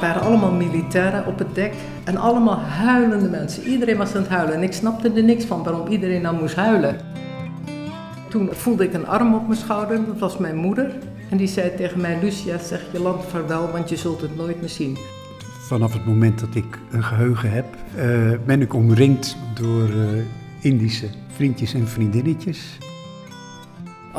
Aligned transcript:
Waren 0.00 0.22
allemaal 0.22 0.52
militairen 0.52 1.26
op 1.26 1.38
het 1.38 1.54
dek 1.54 1.74
en 2.04 2.16
allemaal 2.16 2.58
huilende 2.58 3.28
mensen. 3.28 3.62
Iedereen 3.62 3.96
was 3.96 4.14
aan 4.14 4.22
het 4.22 4.30
huilen 4.30 4.54
en 4.54 4.62
ik 4.62 4.72
snapte 4.72 5.12
er 5.12 5.24
niks 5.24 5.44
van 5.44 5.62
waarom 5.62 5.86
iedereen 5.86 6.22
nou 6.22 6.40
moest 6.40 6.54
huilen. 6.54 6.96
Toen 8.28 8.48
voelde 8.52 8.84
ik 8.84 8.94
een 8.94 9.06
arm 9.06 9.34
op 9.34 9.46
mijn 9.46 9.60
schouder, 9.60 10.06
dat 10.06 10.18
was 10.18 10.38
mijn 10.38 10.56
moeder. 10.56 10.92
En 11.30 11.36
die 11.36 11.46
zei 11.46 11.74
tegen 11.76 12.00
mij, 12.00 12.18
Lucia, 12.22 12.58
zeg 12.58 12.82
je 12.92 13.00
land 13.00 13.24
vaarwel, 13.24 13.70
want 13.70 13.88
je 13.88 13.96
zult 13.96 14.20
het 14.20 14.36
nooit 14.36 14.60
meer 14.60 14.68
zien. 14.68 14.98
Vanaf 15.68 15.92
het 15.92 16.06
moment 16.06 16.40
dat 16.40 16.54
ik 16.54 16.78
een 16.90 17.04
geheugen 17.04 17.50
heb, 17.50 17.66
uh, 17.96 18.32
ben 18.46 18.60
ik 18.60 18.74
omringd 18.74 19.36
door 19.54 19.88
uh, 19.88 20.24
Indische 20.60 21.06
vriendjes 21.28 21.74
en 21.74 21.88
vriendinnetjes. 21.88 22.78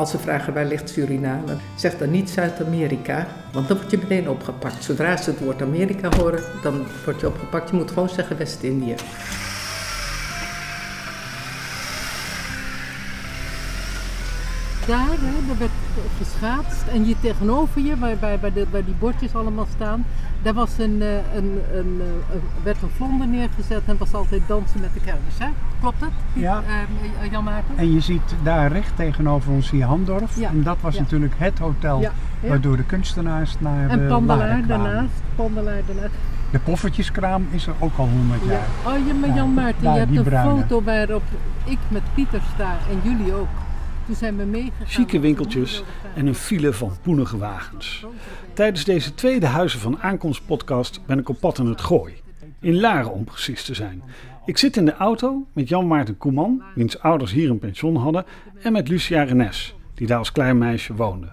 Als 0.00 0.10
ze 0.10 0.18
vragen 0.18 0.54
waar 0.54 0.64
ligt 0.64 0.90
Suriname, 0.90 1.56
zeg 1.76 1.98
dan 1.98 2.10
niet 2.10 2.30
Zuid-Amerika, 2.30 3.26
want 3.52 3.68
dan 3.68 3.76
word 3.76 3.90
je 3.90 3.98
meteen 3.98 4.28
opgepakt. 4.28 4.84
Zodra 4.84 5.16
ze 5.16 5.30
het 5.30 5.40
woord 5.40 5.62
Amerika 5.62 6.08
horen, 6.16 6.42
dan 6.62 6.86
word 7.04 7.20
je 7.20 7.26
opgepakt. 7.26 7.70
Je 7.70 7.76
moet 7.76 7.90
gewoon 7.90 8.08
zeggen 8.08 8.38
West-Indië. 8.38 8.94
Daar, 14.90 15.18
hè, 15.20 15.46
daar 15.46 15.58
werd 15.58 15.70
geschaatst 16.18 16.86
en 16.92 17.02
hier 17.02 17.16
tegenover 17.20 17.80
je, 17.80 17.98
waar, 17.98 18.16
waar, 18.20 18.52
de, 18.52 18.66
waar 18.70 18.84
die 18.84 18.94
bordjes 18.98 19.34
allemaal 19.34 19.66
staan, 19.74 20.04
daar 20.42 20.54
was 20.54 20.78
een, 20.78 21.02
eh, 21.02 21.34
een, 21.34 21.60
een, 21.72 22.00
eh, 22.00 22.34
een, 22.34 22.42
werd 22.62 22.82
een 22.82 22.90
vlonder 22.96 23.26
neergezet 23.26 23.82
en 23.86 23.98
was 23.98 24.14
altijd 24.14 24.42
dansen 24.46 24.80
met 24.80 24.94
de 24.94 25.00
kermis. 25.00 25.38
Hè? 25.38 25.46
Klopt 25.80 26.00
het, 26.00 26.10
ja. 26.32 26.62
Uh, 27.22 27.30
Jan 27.30 27.44
Maarten? 27.44 27.76
En 27.76 27.92
je 27.92 28.00
ziet 28.00 28.34
daar 28.42 28.72
recht 28.72 28.96
tegenover 28.96 29.52
ons 29.52 29.70
hier 29.70 29.84
Handorf. 29.84 30.38
Ja. 30.38 30.48
En 30.48 30.62
dat 30.62 30.76
was 30.80 30.94
ja. 30.94 31.00
natuurlijk 31.00 31.34
het 31.36 31.58
hotel 31.58 32.10
waardoor 32.40 32.76
de 32.76 32.84
kunstenaars 32.84 33.56
naar 33.58 33.88
En 33.88 34.00
uh, 34.00 34.08
Pandelaar 34.08 34.66
daarnaast. 34.66 35.22
Pandelaar 35.34 35.80
daarnaast. 35.86 36.14
De 36.50 36.58
poffertjeskraam 36.58 37.46
is 37.50 37.66
er 37.66 37.74
ook 37.78 37.96
al 37.96 38.08
honderd 38.08 38.44
jaar. 38.44 38.66
Oh 38.86 39.06
ja, 39.06 39.14
maar 39.14 39.36
Jan 39.36 39.54
Maarten, 39.54 39.92
je 39.92 39.98
hebt 39.98 40.16
een 40.16 40.22
bruine. 40.22 40.60
foto 40.60 40.82
waarop 40.82 41.22
ik 41.64 41.78
met 41.88 42.02
Pieter 42.14 42.40
sta 42.54 42.76
en 42.90 43.10
jullie 43.10 43.34
ook. 43.34 43.48
Toen 44.10 44.18
zijn 44.18 44.36
we 44.36 44.44
meegegaan. 44.44 44.86
Chique 44.86 45.20
winkeltjes 45.20 45.82
en 46.14 46.26
een 46.26 46.34
file 46.34 46.72
van 46.72 46.92
poenige 47.02 47.38
wagens. 47.38 48.06
Tijdens 48.52 48.84
deze 48.84 49.14
tweede 49.14 49.46
Huizen 49.46 49.80
van 49.80 50.00
Aankomst 50.00 50.46
podcast 50.46 51.00
ben 51.06 51.18
ik 51.18 51.28
op 51.28 51.40
pad 51.40 51.58
in 51.58 51.66
het 51.66 51.80
Gooi. 51.80 52.14
In 52.60 52.80
Laren 52.80 53.12
om 53.12 53.24
precies 53.24 53.64
te 53.64 53.74
zijn. 53.74 54.02
Ik 54.46 54.58
zit 54.58 54.76
in 54.76 54.84
de 54.84 54.94
auto 54.94 55.46
met 55.52 55.68
Jan 55.68 55.86
Maarten 55.86 56.16
Koeman, 56.18 56.62
wiens 56.74 56.98
ouders 56.98 57.32
hier 57.32 57.50
een 57.50 57.58
pension 57.58 57.96
hadden, 57.96 58.24
en 58.62 58.72
met 58.72 58.88
Lucia 58.88 59.22
Renes, 59.22 59.74
die 59.94 60.06
daar 60.06 60.18
als 60.18 60.32
klein 60.32 60.58
meisje 60.58 60.94
woonde. 60.94 61.28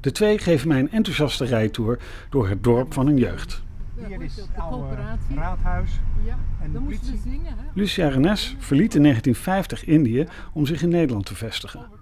De 0.00 0.12
twee 0.12 0.38
geven 0.38 0.68
mij 0.68 0.78
een 0.78 0.90
enthousiaste 0.92 1.44
rijtour 1.44 1.98
door 2.30 2.48
het 2.48 2.64
dorp 2.64 2.92
van 2.92 3.06
hun 3.06 3.18
jeugd. 3.18 3.62
Hier 4.08 4.22
is 4.22 4.36
het 4.36 4.48
oude 4.56 4.96
raadhuis 5.34 5.90
Ja, 6.24 6.38
en 6.62 6.72
de 6.72 6.78
politie. 6.78 7.20
zingen. 7.24 7.56
Lucia 7.74 8.08
Renes 8.08 8.56
verliet 8.58 8.94
in 8.94 9.02
1950 9.02 9.84
Indië 9.84 10.26
om 10.52 10.66
zich 10.66 10.82
in 10.82 10.88
Nederland 10.88 11.26
te 11.26 11.34
vestigen. 11.34 11.95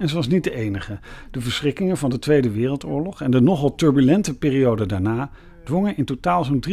En 0.00 0.08
ze 0.08 0.14
was 0.14 0.28
niet 0.28 0.44
de 0.44 0.54
enige. 0.54 0.98
De 1.30 1.40
verschrikkingen 1.40 1.96
van 1.96 2.10
de 2.10 2.18
Tweede 2.18 2.50
Wereldoorlog 2.50 3.22
en 3.22 3.30
de 3.30 3.40
nogal 3.40 3.74
turbulente 3.74 4.38
periode 4.38 4.86
daarna 4.86 5.30
dwongen 5.64 5.96
in 5.96 6.04
totaal 6.04 6.44
zo'n 6.44 6.64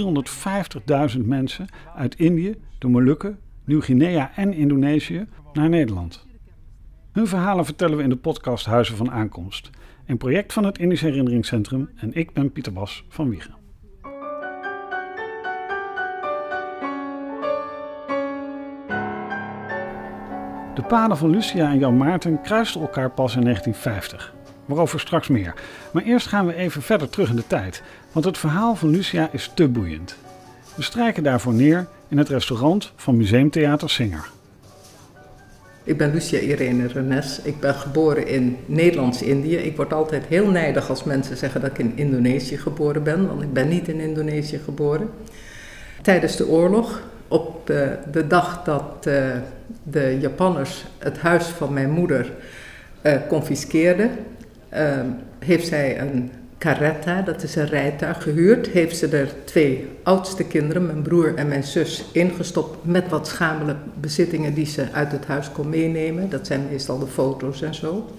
350.000 1.17 1.25
mensen 1.25 1.67
uit 1.95 2.15
Indië, 2.15 2.55
de 2.77 2.87
Molukken, 2.87 3.39
Nieuw-Guinea 3.63 4.31
en 4.35 4.53
Indonesië 4.53 5.27
naar 5.53 5.69
Nederland. 5.69 6.25
Hun 7.11 7.27
verhalen 7.27 7.65
vertellen 7.65 7.97
we 7.97 8.03
in 8.03 8.09
de 8.09 8.15
podcast 8.15 8.65
Huizen 8.65 8.97
van 8.97 9.11
Aankomst, 9.11 9.69
een 10.05 10.17
project 10.17 10.53
van 10.53 10.63
het 10.63 10.77
Indisch 10.77 11.01
Herinneringscentrum 11.01 11.89
en 11.95 12.13
ik 12.13 12.33
ben 12.33 12.51
Pieter 12.51 12.73
Bas 12.73 13.05
van 13.09 13.29
Wiegen. 13.29 13.56
De 20.77 20.83
paden 20.83 21.17
van 21.17 21.29
Lucia 21.29 21.71
en 21.71 21.79
Jan 21.79 21.97
Maarten 21.97 22.41
kruisten 22.41 22.81
elkaar 22.81 23.09
pas 23.09 23.35
in 23.35 23.41
1950. 23.41 24.33
Waarover 24.65 24.99
straks 24.99 25.27
meer. 25.27 25.53
Maar 25.91 26.03
eerst 26.03 26.27
gaan 26.27 26.45
we 26.45 26.55
even 26.55 26.81
verder 26.81 27.09
terug 27.09 27.29
in 27.29 27.35
de 27.35 27.47
tijd, 27.47 27.83
want 28.11 28.25
het 28.25 28.37
verhaal 28.37 28.75
van 28.75 28.89
Lucia 28.89 29.29
is 29.31 29.51
te 29.53 29.67
boeiend. 29.67 30.17
We 30.75 30.83
strijken 30.83 31.23
daarvoor 31.23 31.53
neer 31.53 31.87
in 32.07 32.17
het 32.17 32.29
restaurant 32.29 32.91
van 32.95 33.17
Museumtheater 33.17 33.89
Singer. 33.89 34.29
Ik 35.83 35.97
ben 35.97 36.11
Lucia 36.11 36.39
Irene 36.39 36.87
Renes. 36.87 37.41
Ik 37.41 37.59
ben 37.59 37.73
geboren 37.73 38.27
in 38.27 38.57
Nederlands-Indië. 38.65 39.55
Ik 39.55 39.75
word 39.75 39.93
altijd 39.93 40.25
heel 40.25 40.49
nijdig 40.49 40.89
als 40.89 41.03
mensen 41.03 41.37
zeggen 41.37 41.61
dat 41.61 41.69
ik 41.69 41.77
in 41.77 41.91
Indonesië 41.95 42.57
geboren 42.57 43.03
ben, 43.03 43.27
want 43.27 43.41
ik 43.41 43.53
ben 43.53 43.67
niet 43.67 43.87
in 43.87 43.99
Indonesië 43.99 44.57
geboren. 44.57 45.09
Tijdens 46.01 46.35
de 46.35 46.47
oorlog, 46.47 47.01
op 47.27 47.67
de, 48.11 48.27
dag 48.27 48.63
dat 48.63 49.05
uh, 49.07 49.25
de 49.83 50.17
Japanners 50.19 50.85
het 50.97 51.17
huis 51.17 51.45
van 51.45 51.73
mijn 51.73 51.89
moeder 51.89 52.31
uh, 53.01 53.13
confiskeerden, 53.27 54.11
uh, 54.73 54.99
heeft 55.39 55.67
zij 55.67 55.99
een 55.99 56.31
carretta, 56.57 57.21
dat 57.21 57.43
is 57.43 57.55
een 57.55 57.67
rijtuig, 57.67 58.23
gehuurd. 58.23 58.67
Heeft 58.67 58.97
ze 58.97 59.07
er 59.07 59.29
twee 59.43 59.87
oudste 60.03 60.43
kinderen, 60.43 60.85
mijn 60.85 61.01
broer 61.01 61.35
en 61.35 61.47
mijn 61.47 61.63
zus, 61.63 62.05
ingestopt 62.11 62.85
met 62.85 63.09
wat 63.09 63.27
schamele 63.27 63.75
bezittingen 63.99 64.53
die 64.53 64.65
ze 64.65 64.85
uit 64.91 65.11
het 65.11 65.25
huis 65.25 65.51
kon 65.51 65.69
meenemen. 65.69 66.29
Dat 66.29 66.47
zijn 66.47 66.67
meestal 66.69 66.99
de 66.99 67.07
foto's 67.07 67.61
en 67.61 67.75
zo. 67.75 68.09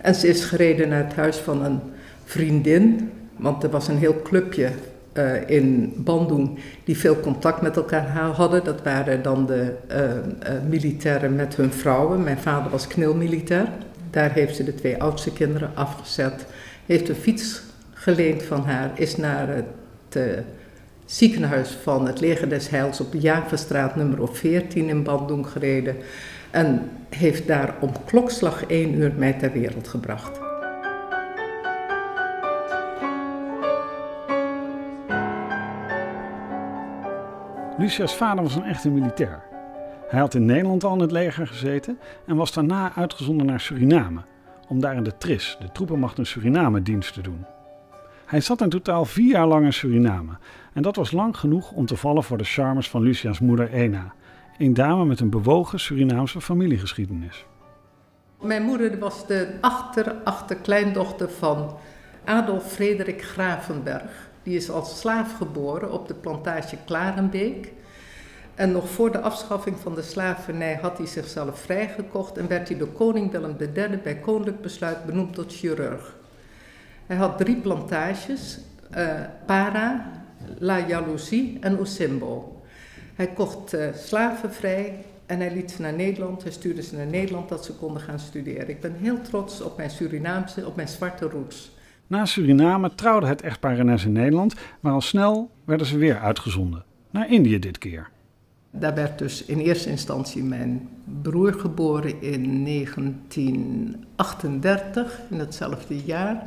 En 0.00 0.14
ze 0.14 0.28
is 0.28 0.44
gereden 0.44 0.88
naar 0.88 1.04
het 1.04 1.14
huis 1.14 1.36
van 1.36 1.64
een 1.64 1.80
vriendin, 2.24 3.10
want 3.36 3.62
er 3.62 3.70
was 3.70 3.88
een 3.88 3.98
heel 3.98 4.22
clubje 4.22 4.70
uh, 5.18 5.50
in 5.50 5.92
Bandung 5.96 6.58
die 6.84 6.96
veel 6.98 7.20
contact 7.20 7.60
met 7.60 7.76
elkaar 7.76 8.08
hadden. 8.16 8.64
Dat 8.64 8.82
waren 8.82 9.22
dan 9.22 9.46
de 9.46 9.72
uh, 9.90 9.98
uh, 9.98 10.10
militairen 10.68 11.34
met 11.34 11.56
hun 11.56 11.72
vrouwen. 11.72 12.22
Mijn 12.22 12.38
vader 12.38 12.70
was 12.70 12.86
knilmilitair. 12.86 13.68
Daar 14.10 14.32
heeft 14.32 14.56
ze 14.56 14.64
de 14.64 14.74
twee 14.74 15.02
oudste 15.02 15.32
kinderen 15.32 15.70
afgezet. 15.74 16.46
Heeft 16.86 17.08
een 17.08 17.14
fiets 17.14 17.62
geleend 17.92 18.42
van 18.42 18.64
haar, 18.64 18.90
is 18.94 19.16
naar 19.16 19.48
het 19.48 20.42
ziekenhuis 21.04 21.70
van 21.82 22.06
het 22.06 22.20
Leger 22.20 22.48
des 22.48 22.68
Heils 22.68 23.00
op 23.00 23.12
de 23.12 23.18
Javerstraat 23.18 23.96
nummer 23.96 24.28
14 24.32 24.88
in 24.88 25.02
Bandung 25.02 25.46
gereden. 25.46 25.96
En 26.50 26.90
heeft 27.08 27.46
daar 27.46 27.74
om 27.80 27.92
klokslag 28.04 28.66
1 28.66 28.94
uur 28.94 29.12
mij 29.16 29.32
ter 29.32 29.52
wereld 29.52 29.88
gebracht. 29.88 30.45
Lucia's 37.78 38.14
vader 38.14 38.42
was 38.42 38.54
een 38.54 38.64
echte 38.64 38.90
militair. 38.90 39.42
Hij 40.08 40.20
had 40.20 40.34
in 40.34 40.44
Nederland 40.44 40.84
al 40.84 40.94
in 40.94 41.00
het 41.00 41.10
leger 41.10 41.46
gezeten 41.46 41.98
en 42.26 42.36
was 42.36 42.52
daarna 42.52 42.92
uitgezonden 42.94 43.46
naar 43.46 43.60
Suriname, 43.60 44.20
om 44.68 44.80
daar 44.80 44.96
in 44.96 45.02
de 45.02 45.18
TRIS, 45.18 45.56
de 45.60 45.72
troepenmacht 45.72 46.18
in 46.18 46.26
Suriname, 46.26 46.82
dienst 46.82 47.14
te 47.14 47.20
doen. 47.20 47.44
Hij 48.26 48.40
zat 48.40 48.60
in 48.60 48.68
totaal 48.68 49.04
vier 49.04 49.30
jaar 49.30 49.46
lang 49.46 49.64
in 49.64 49.72
Suriname 49.72 50.38
en 50.72 50.82
dat 50.82 50.96
was 50.96 51.10
lang 51.10 51.36
genoeg 51.36 51.72
om 51.72 51.86
te 51.86 51.96
vallen 51.96 52.22
voor 52.22 52.38
de 52.38 52.44
charmes 52.44 52.90
van 52.90 53.02
Lucia's 53.02 53.40
moeder 53.40 53.72
Ena, 53.72 54.14
een 54.58 54.74
dame 54.74 55.04
met 55.04 55.20
een 55.20 55.30
bewogen 55.30 55.80
Surinaamse 55.80 56.40
familiegeschiedenis. 56.40 57.46
Mijn 58.40 58.62
moeder 58.62 58.98
was 58.98 59.26
de 59.26 59.58
achter-achterkleindochter 59.60 61.30
van 61.30 61.76
Adolf 62.24 62.72
Frederik 62.72 63.22
Gravenberg. 63.22 64.28
Die 64.46 64.56
is 64.56 64.70
als 64.70 64.98
slaaf 64.98 65.36
geboren 65.36 65.92
op 65.92 66.08
de 66.08 66.14
plantage 66.14 66.76
Klarenbeek. 66.84 67.72
En 68.54 68.72
nog 68.72 68.88
voor 68.88 69.12
de 69.12 69.20
afschaffing 69.20 69.76
van 69.78 69.94
de 69.94 70.02
slavernij 70.02 70.78
had 70.82 70.98
hij 70.98 71.06
zichzelf 71.06 71.58
vrijgekocht 71.58 72.36
en 72.36 72.48
werd 72.48 72.68
hij 72.68 72.78
door 72.78 72.88
koning 72.88 73.30
Willem 73.30 73.56
III 73.58 73.96
bij 74.02 74.16
koninklijk 74.16 74.60
besluit 74.60 75.04
benoemd 75.04 75.34
tot 75.34 75.52
chirurg. 75.52 76.16
Hij 77.06 77.16
had 77.16 77.38
drie 77.38 77.56
plantages, 77.56 78.58
uh, 78.96 79.20
Para, 79.46 80.10
La 80.58 80.86
Jalousie 80.86 81.58
en 81.60 81.78
Osimbo. 81.78 82.62
Hij 83.14 83.26
kocht 83.26 83.74
uh, 83.74 83.86
slaven 83.94 84.52
vrij 84.52 85.04
en 85.26 85.40
hij 85.40 85.52
liet 85.52 85.70
ze 85.70 85.80
naar 85.80 85.94
Nederland, 85.94 86.42
hij 86.42 86.52
stuurde 86.52 86.82
ze 86.82 86.96
naar 86.96 87.06
Nederland 87.06 87.48
dat 87.48 87.64
ze 87.64 87.72
konden 87.72 88.02
gaan 88.02 88.20
studeren. 88.20 88.68
Ik 88.68 88.80
ben 88.80 88.94
heel 88.94 89.20
trots 89.20 89.60
op 89.60 89.76
mijn 89.76 89.90
Surinaamse, 89.90 90.66
op 90.66 90.76
mijn 90.76 90.88
zwarte 90.88 91.28
roots. 91.28 91.75
Na 92.06 92.24
Suriname 92.24 92.94
trouwde 92.94 93.26
het 93.26 93.42
echtpaar 93.42 93.76
Renes 93.76 94.04
in 94.04 94.12
Nederland, 94.12 94.54
maar 94.80 94.92
al 94.92 95.00
snel 95.00 95.50
werden 95.64 95.86
ze 95.86 95.98
weer 95.98 96.18
uitgezonden. 96.18 96.84
Naar 97.10 97.30
Indië 97.30 97.58
dit 97.58 97.78
keer. 97.78 98.08
Daar 98.70 98.94
werd 98.94 99.18
dus 99.18 99.44
in 99.44 99.58
eerste 99.58 99.90
instantie 99.90 100.42
mijn 100.42 100.88
broer 101.22 101.54
geboren 101.54 102.22
in 102.22 102.64
1938, 102.64 105.20
in 105.30 105.38
hetzelfde 105.38 106.04
jaar. 106.04 106.46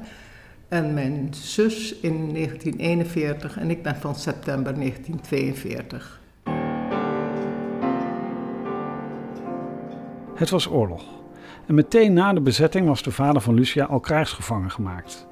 En 0.67 0.93
mijn 0.93 1.27
zus 1.31 1.99
in 1.99 2.33
1941 2.33 3.57
en 3.57 3.69
ik 3.69 3.83
ben 3.83 3.95
van 3.95 4.15
september 4.15 4.73
1942. 4.73 6.19
Het 10.35 10.49
was 10.49 10.69
oorlog. 10.69 11.03
En 11.65 11.75
meteen 11.75 12.13
na 12.13 12.33
de 12.33 12.41
bezetting 12.41 12.87
was 12.87 13.03
de 13.03 13.11
vader 13.11 13.41
van 13.41 13.53
Lucia 13.53 13.85
al 13.85 13.99
krijgsgevangen 13.99 14.71
gemaakt. 14.71 15.27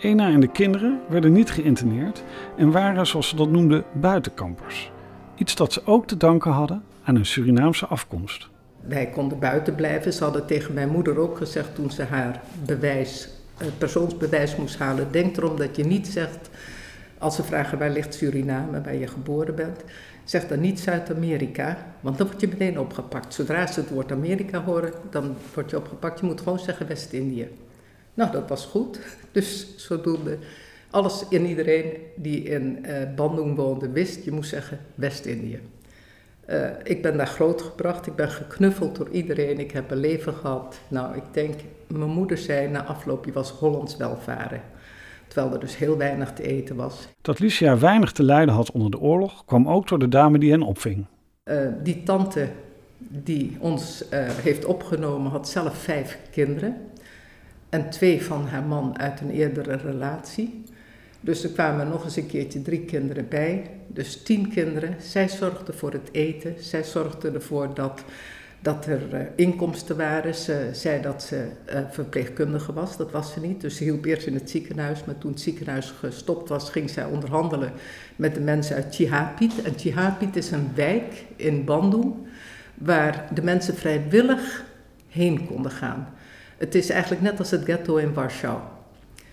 Ena 0.00 0.28
en 0.28 0.40
de 0.40 0.48
kinderen 0.48 1.00
werden 1.08 1.32
niet 1.32 1.50
geïnterneerd 1.50 2.22
en 2.56 2.70
waren, 2.70 3.06
zoals 3.06 3.28
ze 3.28 3.36
dat 3.36 3.50
noemden, 3.50 3.84
buitenkampers. 3.92 4.92
Iets 5.36 5.54
dat 5.54 5.72
ze 5.72 5.82
ook 5.84 6.06
te 6.06 6.16
danken 6.16 6.50
hadden 6.50 6.82
aan 7.04 7.14
hun 7.14 7.26
Surinaamse 7.26 7.86
afkomst. 7.86 8.48
Wij 8.80 9.06
konden 9.06 9.38
buiten 9.38 9.74
blijven. 9.74 10.12
Ze 10.12 10.24
hadden 10.24 10.46
tegen 10.46 10.74
mijn 10.74 10.88
moeder 10.88 11.18
ook 11.18 11.36
gezegd 11.36 11.74
toen 11.74 11.90
ze 11.90 12.02
haar 12.02 12.40
bewijs, 12.64 13.28
eh, 13.58 13.66
persoonsbewijs 13.78 14.56
moest 14.56 14.78
halen: 14.78 15.08
denk 15.10 15.36
erom 15.36 15.56
dat 15.56 15.76
je 15.76 15.84
niet 15.84 16.06
zegt, 16.06 16.50
als 17.18 17.36
ze 17.36 17.42
vragen 17.42 17.78
waar 17.78 17.90
ligt 17.90 18.14
Suriname, 18.14 18.80
waar 18.82 18.96
je 18.96 19.06
geboren 19.06 19.54
bent, 19.54 19.84
zeg 20.24 20.48
dan 20.48 20.60
niet 20.60 20.80
Zuid-Amerika, 20.80 21.78
want 22.00 22.18
dan 22.18 22.26
word 22.26 22.40
je 22.40 22.48
meteen 22.48 22.78
opgepakt. 22.78 23.34
Zodra 23.34 23.66
ze 23.66 23.80
het 23.80 23.90
woord 23.90 24.12
Amerika 24.12 24.62
horen, 24.62 24.92
dan 25.10 25.36
word 25.54 25.70
je 25.70 25.76
opgepakt. 25.76 26.20
Je 26.20 26.26
moet 26.26 26.40
gewoon 26.40 26.58
zeggen 26.58 26.86
West-Indië. 26.86 27.48
Nou, 28.20 28.32
dat 28.32 28.48
was 28.48 28.64
goed. 28.64 28.98
Dus 29.32 29.76
zodoende 29.76 30.38
alles 30.90 31.28
en 31.28 31.46
iedereen 31.46 31.92
die 32.16 32.42
in 32.42 32.84
uh, 32.86 32.94
Bandung 33.16 33.56
woonde 33.56 33.90
wist, 33.90 34.24
je 34.24 34.32
moest 34.32 34.50
zeggen 34.50 34.78
West-Indië. 34.94 35.60
Uh, 36.48 36.66
ik 36.82 37.02
ben 37.02 37.16
daar 37.16 37.26
grootgebracht, 37.26 38.06
ik 38.06 38.14
ben 38.14 38.28
geknuffeld 38.28 38.96
door 38.96 39.08
iedereen, 39.10 39.58
ik 39.58 39.70
heb 39.70 39.90
een 39.90 39.98
leven 39.98 40.34
gehad. 40.34 40.80
Nou, 40.88 41.16
ik 41.16 41.22
denk, 41.32 41.54
mijn 41.86 42.10
moeder 42.10 42.38
zei 42.38 42.68
na 42.68 42.84
afloop, 42.84 43.24
je 43.24 43.32
was 43.32 43.50
Hollands 43.50 43.96
welvaren. 43.96 44.62
Terwijl 45.28 45.52
er 45.52 45.60
dus 45.60 45.76
heel 45.76 45.96
weinig 45.96 46.32
te 46.32 46.42
eten 46.42 46.76
was. 46.76 47.08
Dat 47.22 47.38
Lucia 47.38 47.78
weinig 47.78 48.12
te 48.12 48.22
lijden 48.22 48.54
had 48.54 48.70
onder 48.70 48.90
de 48.90 49.00
oorlog, 49.00 49.44
kwam 49.44 49.68
ook 49.68 49.88
door 49.88 49.98
de 49.98 50.08
dame 50.08 50.38
die 50.38 50.50
hen 50.50 50.62
opving. 50.62 51.06
Uh, 51.44 51.66
die 51.82 52.02
tante 52.02 52.48
die 52.98 53.56
ons 53.60 54.04
heeft 54.42 54.64
opgenomen 54.64 55.30
had 55.30 55.48
zelf 55.48 55.76
vijf 55.76 56.18
kinderen. 56.30 56.76
En 57.70 57.90
twee 57.90 58.22
van 58.22 58.46
haar 58.46 58.62
man 58.62 58.98
uit 58.98 59.20
een 59.20 59.30
eerdere 59.30 59.76
relatie. 59.76 60.62
Dus 61.20 61.44
er 61.44 61.50
kwamen 61.50 61.88
nog 61.88 62.04
eens 62.04 62.16
een 62.16 62.26
keertje 62.26 62.62
drie 62.62 62.84
kinderen 62.84 63.28
bij. 63.28 63.70
Dus 63.86 64.22
tien 64.22 64.48
kinderen. 64.48 64.96
Zij 65.00 65.28
zorgde 65.28 65.72
voor 65.72 65.92
het 65.92 66.08
eten. 66.12 66.54
Zij 66.58 66.84
zorgde 66.84 67.30
ervoor 67.30 67.74
dat, 67.74 68.04
dat 68.60 68.86
er 68.86 69.00
uh, 69.12 69.20
inkomsten 69.34 69.96
waren. 69.96 70.34
Ze 70.34 70.68
zei 70.72 71.02
dat 71.02 71.22
ze 71.22 71.48
uh, 71.72 71.80
verpleegkundige 71.90 72.72
was. 72.72 72.96
Dat 72.96 73.10
was 73.10 73.32
ze 73.32 73.40
niet. 73.40 73.60
Dus 73.60 73.76
ze 73.76 73.84
hielp 73.84 74.04
eerst 74.04 74.26
in 74.26 74.34
het 74.34 74.50
ziekenhuis. 74.50 75.04
Maar 75.04 75.18
toen 75.18 75.30
het 75.30 75.40
ziekenhuis 75.40 75.90
gestopt 75.90 76.48
was, 76.48 76.70
ging 76.70 76.90
zij 76.90 77.04
onderhandelen 77.04 77.72
met 78.16 78.34
de 78.34 78.40
mensen 78.40 78.76
uit 78.76 78.94
Chihapit. 78.94 79.62
En 79.62 79.78
Chihapit 79.78 80.36
is 80.36 80.50
een 80.50 80.70
wijk 80.74 81.24
in 81.36 81.64
Bandung 81.64 82.14
waar 82.74 83.28
de 83.34 83.42
mensen 83.42 83.74
vrijwillig 83.74 84.64
heen 85.08 85.46
konden 85.46 85.72
gaan. 85.72 86.08
Het 86.60 86.74
is 86.74 86.90
eigenlijk 86.90 87.22
net 87.22 87.38
als 87.38 87.50
het 87.50 87.64
ghetto 87.64 87.96
in 87.96 88.14
Warschau. 88.14 88.58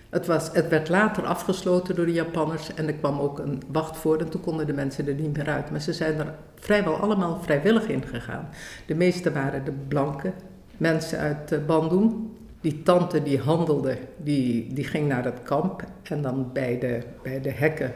Het, 0.09 0.25
was, 0.25 0.49
het 0.53 0.67
werd 0.67 0.89
later 0.89 1.25
afgesloten 1.25 1.95
door 1.95 2.05
de 2.05 2.11
Japanners 2.11 2.73
en 2.73 2.87
er 2.87 2.93
kwam 2.93 3.19
ook 3.19 3.39
een 3.39 3.61
wacht 3.71 3.97
voor 3.97 4.17
en 4.17 4.29
toen 4.29 4.41
konden 4.41 4.65
de 4.65 4.73
mensen 4.73 5.07
er 5.07 5.13
niet 5.13 5.37
meer 5.37 5.49
uit. 5.49 5.71
Maar 5.71 5.81
ze 5.81 5.93
zijn 5.93 6.19
er 6.19 6.33
vrijwel 6.55 6.95
allemaal 6.95 7.39
vrijwillig 7.41 7.87
in 7.87 8.03
gegaan. 8.03 8.49
De 8.85 8.95
meeste 8.95 9.31
waren 9.31 9.65
de 9.65 9.71
blanke 9.87 10.33
mensen 10.77 11.19
uit 11.19 11.51
uh, 11.51 11.59
Bandung. 11.65 12.13
Die 12.61 12.83
tante 12.83 13.23
die 13.23 13.39
handelde, 13.39 13.97
die, 14.17 14.73
die 14.73 14.83
ging 14.83 15.07
naar 15.07 15.23
het 15.23 15.43
kamp 15.43 15.83
en 16.03 16.21
dan 16.21 16.49
bij 16.53 16.79
de, 16.79 16.99
bij 17.23 17.41
de 17.41 17.51
hekken 17.51 17.93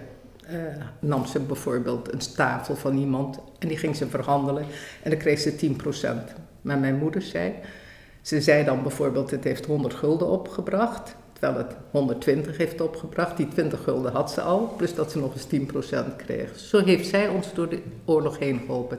uh, 0.49 0.59
nam 0.99 1.25
ze 1.25 1.39
bijvoorbeeld 1.39 2.13
een 2.13 2.35
tafel 2.35 2.75
van 2.75 2.97
iemand 2.97 3.39
en 3.59 3.67
die 3.67 3.77
ging 3.77 3.95
ze 3.95 4.07
verhandelen 4.07 4.65
en 5.03 5.09
dan 5.09 5.19
kreeg 5.19 5.39
ze 5.39 5.75
10%. 6.31 6.39
Maar 6.61 6.77
mijn 6.77 6.95
moeder 6.95 7.21
zei, 7.21 7.53
ze 8.21 8.41
zei 8.41 8.63
dan 8.63 8.81
bijvoorbeeld 8.81 9.31
het 9.31 9.43
heeft 9.43 9.65
100 9.65 9.93
gulden 9.93 10.27
opgebracht 10.27 11.15
terwijl 11.41 11.67
het 11.67 11.75
120 11.91 12.57
heeft 12.57 12.81
opgebracht. 12.81 13.37
Die 13.37 13.47
20 13.47 13.83
gulden 13.83 14.11
had 14.11 14.31
ze 14.31 14.41
al, 14.41 14.73
plus 14.77 14.95
dat 14.95 15.11
ze 15.11 15.19
nog 15.19 15.33
eens 15.33 15.47
10% 16.11 16.15
kreeg. 16.15 16.59
Zo 16.59 16.83
heeft 16.83 17.07
zij 17.07 17.27
ons 17.27 17.53
door 17.53 17.69
de 17.69 17.81
oorlog 18.05 18.39
heen 18.39 18.59
geholpen. 18.59 18.97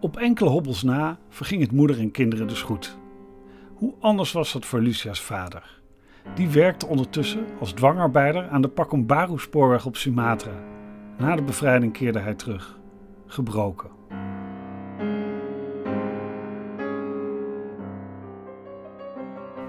Op 0.00 0.16
enkele 0.16 0.50
hobbels 0.50 0.82
na 0.82 1.18
verging 1.28 1.60
het 1.60 1.72
moeder 1.72 1.98
en 1.98 2.10
kinderen 2.10 2.48
dus 2.48 2.62
goed. 2.62 2.96
Hoe 3.74 3.94
anders 4.00 4.32
was 4.32 4.52
dat 4.52 4.64
voor 4.64 4.80
Lucia's 4.80 5.20
vader? 5.20 5.83
Die 6.34 6.48
werkte 6.48 6.86
ondertussen 6.86 7.46
als 7.60 7.72
dwangarbeider 7.72 8.48
aan 8.48 8.62
de 8.62 8.68
Pakumbaru-spoorweg 8.68 9.86
op 9.86 9.96
Sumatra 9.96 10.52
na 11.18 11.36
de 11.36 11.42
bevrijding 11.42 11.92
keerde 11.92 12.18
hij 12.18 12.34
terug, 12.34 12.78
gebroken. 13.26 13.90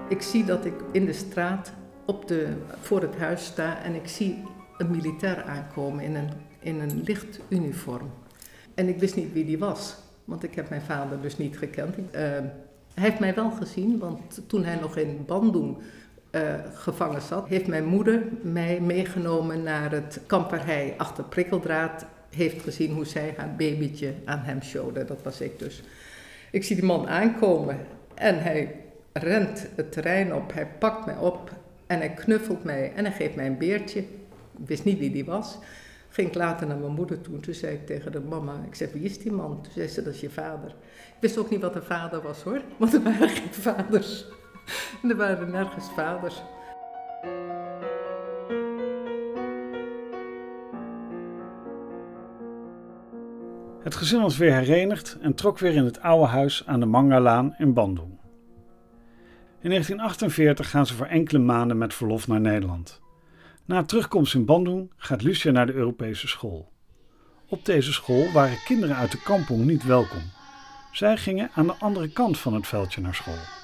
Ik 0.08 0.22
zie 0.22 0.44
dat 0.44 0.64
ik 0.64 0.74
in 0.92 1.04
de 1.04 1.12
straat 1.12 1.72
op 2.06 2.28
de, 2.28 2.56
voor 2.80 3.00
het 3.00 3.16
huis 3.16 3.44
sta 3.44 3.82
en 3.82 3.94
ik 3.94 4.08
zie 4.08 4.42
een 4.78 4.90
militair 4.90 5.42
aankomen 5.42 6.04
in 6.04 6.14
een, 6.14 6.30
in 6.58 6.80
een 6.80 7.02
licht 7.04 7.40
uniform. 7.48 8.10
En 8.74 8.88
ik 8.88 8.98
wist 8.98 9.16
niet 9.16 9.32
wie 9.32 9.44
die 9.44 9.58
was, 9.58 9.96
want 10.24 10.42
ik 10.42 10.54
heb 10.54 10.68
mijn 10.68 10.82
vader 10.82 11.20
dus 11.20 11.36
niet 11.36 11.58
gekend. 11.58 11.98
Uh, 11.98 12.02
hij 12.12 13.04
heeft 13.04 13.18
mij 13.18 13.34
wel 13.34 13.50
gezien, 13.50 13.98
want 13.98 14.42
toen 14.46 14.64
hij 14.64 14.78
nog 14.80 14.96
in 14.96 15.24
Bandung 15.26 15.78
uh, 16.36 16.54
gevangen 16.74 17.22
zat, 17.22 17.48
heeft 17.48 17.66
mijn 17.66 17.84
moeder 17.84 18.22
mij 18.42 18.80
meegenomen 18.80 19.62
naar 19.62 19.90
het 19.90 20.20
kamp 20.26 20.50
waar 20.50 20.66
hij 20.66 20.94
achter 20.96 21.24
prikkeldraad 21.24 22.06
heeft 22.30 22.62
gezien 22.62 22.92
hoe 22.92 23.04
zij 23.04 23.34
haar 23.36 23.54
babytje 23.56 24.14
aan 24.24 24.40
hem 24.42 24.62
showde. 24.62 25.04
Dat 25.04 25.22
was 25.22 25.40
ik 25.40 25.58
dus. 25.58 25.82
Ik 26.50 26.64
zie 26.64 26.76
die 26.76 26.84
man 26.84 27.08
aankomen 27.08 27.78
en 28.14 28.42
hij 28.42 28.74
rent 29.12 29.66
het 29.74 29.92
terrein 29.92 30.34
op, 30.34 30.52
hij 30.52 30.66
pakt 30.66 31.06
mij 31.06 31.16
op 31.16 31.50
en 31.86 31.98
hij 31.98 32.10
knuffelt 32.10 32.64
mij 32.64 32.92
en 32.94 33.04
hij 33.04 33.14
geeft 33.14 33.34
mij 33.34 33.46
een 33.46 33.58
beertje. 33.58 34.00
Ik 34.58 34.66
wist 34.66 34.84
niet 34.84 34.98
wie 34.98 35.10
die 35.10 35.24
was. 35.24 35.58
Ging 36.08 36.28
ik 36.28 36.34
later 36.34 36.66
naar 36.66 36.76
mijn 36.76 36.92
moeder 36.92 37.20
toe. 37.20 37.40
Toen 37.40 37.54
zei 37.54 37.74
ik 37.74 37.86
tegen 37.86 38.12
de 38.12 38.20
mama, 38.20 38.54
ik 38.66 38.74
zei, 38.74 38.90
wie 38.92 39.02
is 39.02 39.18
die 39.18 39.32
man? 39.32 39.62
Toen 39.62 39.72
zei 39.72 39.88
ze, 39.88 40.02
dat 40.02 40.14
is 40.14 40.20
je 40.20 40.30
vader. 40.30 40.68
Ik 41.06 41.20
wist 41.20 41.38
ook 41.38 41.50
niet 41.50 41.60
wat 41.60 41.74
een 41.74 41.82
vader 41.82 42.22
was 42.22 42.42
hoor, 42.42 42.60
want 42.76 42.94
er 42.94 43.02
waren 43.02 43.28
geen 43.28 43.52
vaders. 43.52 44.26
er 45.08 45.16
waren 45.16 45.50
nergens 45.50 45.86
vaders. 45.94 46.42
Het 53.82 53.94
gezin 53.94 54.20
was 54.20 54.36
weer 54.36 54.52
herenigd 54.52 55.18
en 55.20 55.34
trok 55.34 55.58
weer 55.58 55.74
in 55.74 55.84
het 55.84 56.00
oude 56.00 56.26
huis 56.26 56.66
aan 56.66 56.80
de 56.80 56.86
Mangalaan 56.86 57.54
in 57.58 57.72
Bandung. 57.72 58.18
In 59.60 59.70
1948 59.70 60.70
gaan 60.70 60.86
ze 60.86 60.94
voor 60.94 61.06
enkele 61.06 61.38
maanden 61.38 61.78
met 61.78 61.94
verlof 61.94 62.28
naar 62.28 62.40
Nederland. 62.40 63.00
Na 63.64 63.84
terugkomst 63.84 64.34
in 64.34 64.44
Bandung 64.44 64.92
gaat 64.96 65.22
Lucia 65.22 65.50
naar 65.50 65.66
de 65.66 65.72
Europese 65.72 66.28
school. 66.28 66.72
Op 67.48 67.64
deze 67.64 67.92
school 67.92 68.32
waren 68.32 68.62
kinderen 68.64 68.96
uit 68.96 69.10
de 69.10 69.22
kampong 69.22 69.64
niet 69.64 69.84
welkom. 69.84 70.22
Zij 70.92 71.16
gingen 71.16 71.50
aan 71.54 71.66
de 71.66 71.74
andere 71.78 72.08
kant 72.08 72.38
van 72.38 72.54
het 72.54 72.66
veldje 72.66 73.00
naar 73.00 73.14
school. 73.14 73.55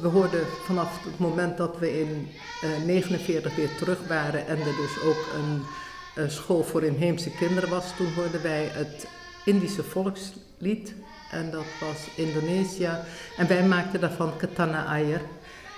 We 0.00 0.08
hoorden 0.08 0.46
vanaf 0.64 1.04
het 1.04 1.18
moment 1.18 1.56
dat 1.56 1.78
we 1.78 2.00
in 2.00 2.28
1949 2.60 3.50
uh, 3.50 3.56
weer 3.56 3.76
terug 3.76 3.98
waren 4.08 4.46
en 4.46 4.58
er 4.58 4.64
dus 4.76 5.02
ook 5.04 5.24
een 5.34 6.30
school 6.30 6.64
voor 6.64 6.82
inheemse 6.82 7.30
kinderen 7.30 7.70
was, 7.70 7.96
toen 7.96 8.12
hoorden 8.14 8.42
wij 8.42 8.68
het 8.72 9.06
Indische 9.44 9.82
volkslied 9.82 10.94
en 11.30 11.50
dat 11.50 11.64
was 11.80 12.08
Indonesië. 12.16 12.90
En 13.36 13.48
wij 13.48 13.62
maakten 13.62 14.00
daarvan 14.00 14.36
Katana 14.36 14.84
Ayer. 14.84 15.20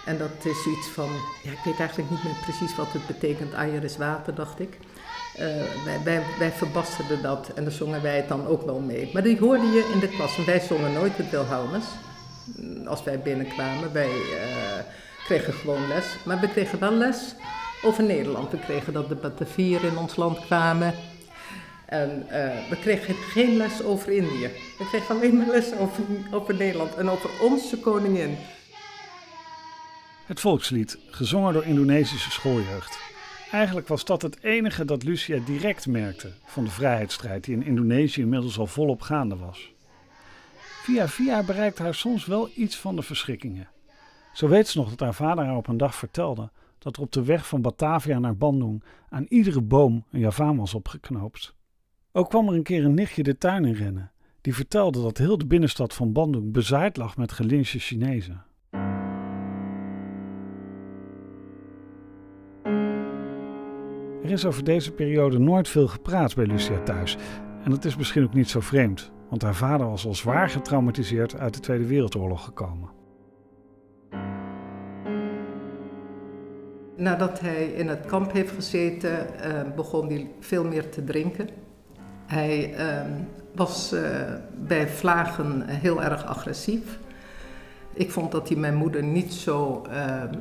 En 0.06 0.18
dat 0.18 0.44
is 0.44 0.66
iets 0.66 0.88
van, 0.88 1.08
ja, 1.42 1.50
ik 1.50 1.64
weet 1.64 1.78
eigenlijk 1.78 2.10
niet 2.10 2.24
meer 2.24 2.40
precies 2.42 2.76
wat 2.76 2.92
het 2.92 3.06
betekent. 3.06 3.54
Ayer 3.54 3.84
is 3.84 3.96
water, 3.96 4.34
dacht 4.34 4.60
ik. 4.60 4.78
Uh, 5.38 5.46
wij, 6.04 6.22
wij, 6.38 6.52
verbasterden 6.52 7.22
dat 7.22 7.50
en 7.54 7.64
dan 7.64 7.72
zongen 7.72 8.02
wij 8.02 8.16
het 8.16 8.28
dan 8.28 8.46
ook 8.46 8.62
wel 8.62 8.78
mee. 8.78 9.10
Maar 9.12 9.22
die 9.22 9.38
hoorde 9.38 9.66
je 9.66 9.90
in 9.92 10.00
de 10.00 10.08
klas. 10.08 10.36
En 10.36 10.46
wij 10.46 10.60
zongen 10.60 10.92
nooit 10.92 11.16
het 11.16 11.30
Wilhelmus 11.30 11.84
als 12.86 13.04
wij 13.04 13.20
binnenkwamen. 13.20 13.92
Wij 13.92 14.10
uh, 14.10 14.84
kregen 15.24 15.52
gewoon 15.52 15.88
les. 15.88 16.16
Maar 16.24 16.40
we 16.40 16.48
kregen 16.48 16.78
wel 16.78 16.92
les 16.92 17.34
over 17.82 18.04
Nederland. 18.04 18.50
We 18.50 18.58
kregen 18.58 18.92
dat 18.92 19.08
de 19.08 19.14
Batavieren 19.14 19.90
in 19.90 19.96
ons 19.96 20.16
land 20.16 20.40
kwamen. 20.40 20.94
En 21.86 22.26
uh, 22.26 22.68
we 22.68 22.76
kregen 22.80 23.14
geen 23.14 23.56
les 23.56 23.82
over 23.82 24.12
Indië. 24.12 24.50
We 24.78 24.86
kregen 24.88 25.14
alleen 25.14 25.36
maar 25.36 25.46
les 25.46 25.72
over, 25.72 26.04
over 26.30 26.54
Nederland 26.54 26.94
en 26.94 27.08
over 27.08 27.30
onze 27.40 27.78
koningin. 27.78 28.36
Het 30.26 30.40
volkslied, 30.40 30.98
gezongen 31.10 31.52
door 31.52 31.64
Indonesische 31.64 32.30
schooljeugd. 32.30 32.98
Eigenlijk 33.50 33.88
was 33.88 34.04
dat 34.04 34.22
het 34.22 34.42
enige 34.42 34.84
dat 34.84 35.02
Lucia 35.02 35.38
direct 35.44 35.86
merkte 35.86 36.32
van 36.44 36.64
de 36.64 36.70
vrijheidsstrijd 36.70 37.44
die 37.44 37.54
in 37.54 37.64
Indonesië 37.64 38.20
inmiddels 38.20 38.58
al 38.58 38.66
volop 38.66 39.00
gaande 39.00 39.36
was. 39.36 39.72
Via 40.82 41.08
via 41.08 41.42
bereikt 41.42 41.78
haar 41.78 41.94
soms 41.94 42.26
wel 42.26 42.48
iets 42.54 42.76
van 42.76 42.96
de 42.96 43.02
verschrikkingen. 43.02 43.68
Zo 44.32 44.48
weet 44.48 44.68
ze 44.68 44.78
nog 44.78 44.88
dat 44.88 45.00
haar 45.00 45.14
vader 45.14 45.44
haar 45.44 45.56
op 45.56 45.68
een 45.68 45.76
dag 45.76 45.94
vertelde 45.94 46.50
dat 46.78 46.96
er 46.96 47.02
op 47.02 47.12
de 47.12 47.24
weg 47.24 47.46
van 47.46 47.62
Batavia 47.62 48.18
naar 48.18 48.36
Bandung 48.36 48.82
aan 49.08 49.26
iedere 49.28 49.60
boom 49.60 50.04
een 50.10 50.20
javaan 50.20 50.56
was 50.56 50.74
opgeknoopt. 50.74 51.54
Ook 52.12 52.28
kwam 52.28 52.48
er 52.48 52.54
een 52.54 52.62
keer 52.62 52.84
een 52.84 52.94
nichtje 52.94 53.22
de 53.22 53.38
tuin 53.38 53.64
in 53.64 53.74
rennen 53.74 54.12
Die 54.40 54.54
vertelde 54.54 55.02
dat 55.02 55.18
heel 55.18 55.38
de 55.38 55.46
binnenstad 55.46 55.94
van 55.94 56.12
Bandung 56.12 56.52
bezaaid 56.52 56.96
lag 56.96 57.16
met 57.16 57.32
gelynchte 57.32 57.78
Chinezen. 57.78 58.44
Er 64.22 64.30
is 64.30 64.44
over 64.44 64.64
deze 64.64 64.92
periode 64.92 65.38
nooit 65.38 65.68
veel 65.68 65.88
gepraat 65.88 66.34
bij 66.34 66.46
Lucia 66.46 66.82
thuis. 66.82 67.16
En 67.64 67.70
dat 67.70 67.84
is 67.84 67.96
misschien 67.96 68.24
ook 68.24 68.34
niet 68.34 68.48
zo 68.48 68.60
vreemd, 68.60 69.12
want 69.30 69.42
haar 69.42 69.54
vader 69.54 69.88
was 69.88 70.06
al 70.06 70.14
zwaar 70.14 70.48
getraumatiseerd 70.48 71.38
uit 71.38 71.54
de 71.54 71.60
Tweede 71.60 71.86
Wereldoorlog 71.86 72.44
gekomen. 72.44 72.88
Nadat 76.96 77.40
hij 77.40 77.64
in 77.64 77.88
het 77.88 78.06
kamp 78.06 78.32
heeft 78.32 78.52
gezeten, 78.52 79.40
eh, 79.40 79.74
begon 79.76 80.06
hij 80.06 80.30
veel 80.40 80.64
meer 80.64 80.88
te 80.90 81.04
drinken. 81.04 81.48
Hij 82.26 82.74
ehm, 82.74 83.10
was 83.54 83.92
uh, 83.92 84.00
bij 84.66 84.88
vlagen 84.88 85.68
heel 85.68 86.02
erg 86.02 86.24
agressief. 86.24 86.98
Ik 87.92 88.10
vond 88.10 88.32
dat 88.32 88.48
hij 88.48 88.56
mijn 88.56 88.74
moeder 88.74 89.02
niet 89.02 89.32
zo 89.34 89.82
ehm, 89.90 90.34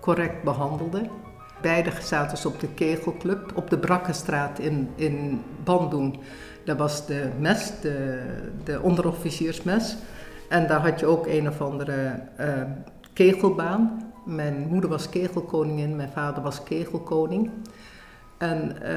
correct 0.00 0.42
behandelde. 0.42 1.08
Beide 1.62 1.90
zaten 2.02 2.38
ze 2.38 2.48
op 2.48 2.60
de 2.60 2.68
kegelclub 2.68 3.52
op 3.54 3.70
de 3.70 3.78
Brakkenstraat 3.78 4.58
in, 4.58 4.88
in 4.94 5.42
Bandung. 5.64 6.18
Daar 6.64 6.76
was 6.76 7.06
de 7.06 7.28
mes, 7.38 7.72
de, 7.80 8.22
de 8.64 8.80
onderofficiersmes. 8.80 9.96
En 10.48 10.66
daar 10.66 10.80
had 10.80 11.00
je 11.00 11.06
ook 11.06 11.26
een 11.26 11.48
of 11.48 11.60
andere 11.60 12.20
uh, 12.40 12.46
kegelbaan. 13.12 14.12
Mijn 14.24 14.66
moeder 14.68 14.90
was 14.90 15.08
kegelkoningin, 15.08 15.96
mijn 15.96 16.10
vader 16.12 16.42
was 16.42 16.62
kegelkoning. 16.62 17.50
En 18.38 18.72
uh, 18.72 18.88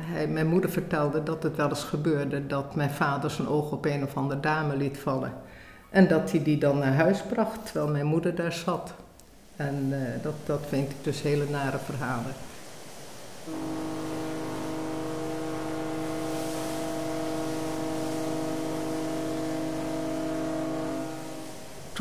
hij, 0.00 0.26
mijn 0.28 0.46
moeder 0.46 0.70
vertelde 0.70 1.22
dat 1.22 1.42
het 1.42 1.56
wel 1.56 1.68
eens 1.68 1.84
gebeurde 1.84 2.46
dat 2.46 2.74
mijn 2.74 2.90
vader 2.90 3.30
zijn 3.30 3.48
oog 3.48 3.72
op 3.72 3.84
een 3.84 4.02
of 4.04 4.16
andere 4.16 4.40
dame 4.40 4.76
liet 4.76 4.98
vallen. 4.98 5.32
En 5.90 6.08
dat 6.08 6.30
hij 6.30 6.42
die 6.42 6.58
dan 6.58 6.78
naar 6.78 6.94
huis 6.94 7.22
bracht 7.22 7.64
terwijl 7.64 7.90
mijn 7.90 8.06
moeder 8.06 8.34
daar 8.34 8.52
zat. 8.52 8.94
En 9.56 9.88
uh, 9.90 9.98
dat, 10.22 10.34
dat 10.46 10.60
vind 10.68 10.90
ik 10.90 10.96
dus 11.02 11.22
hele 11.22 11.44
nare 11.50 11.78
verhalen. 11.78 12.32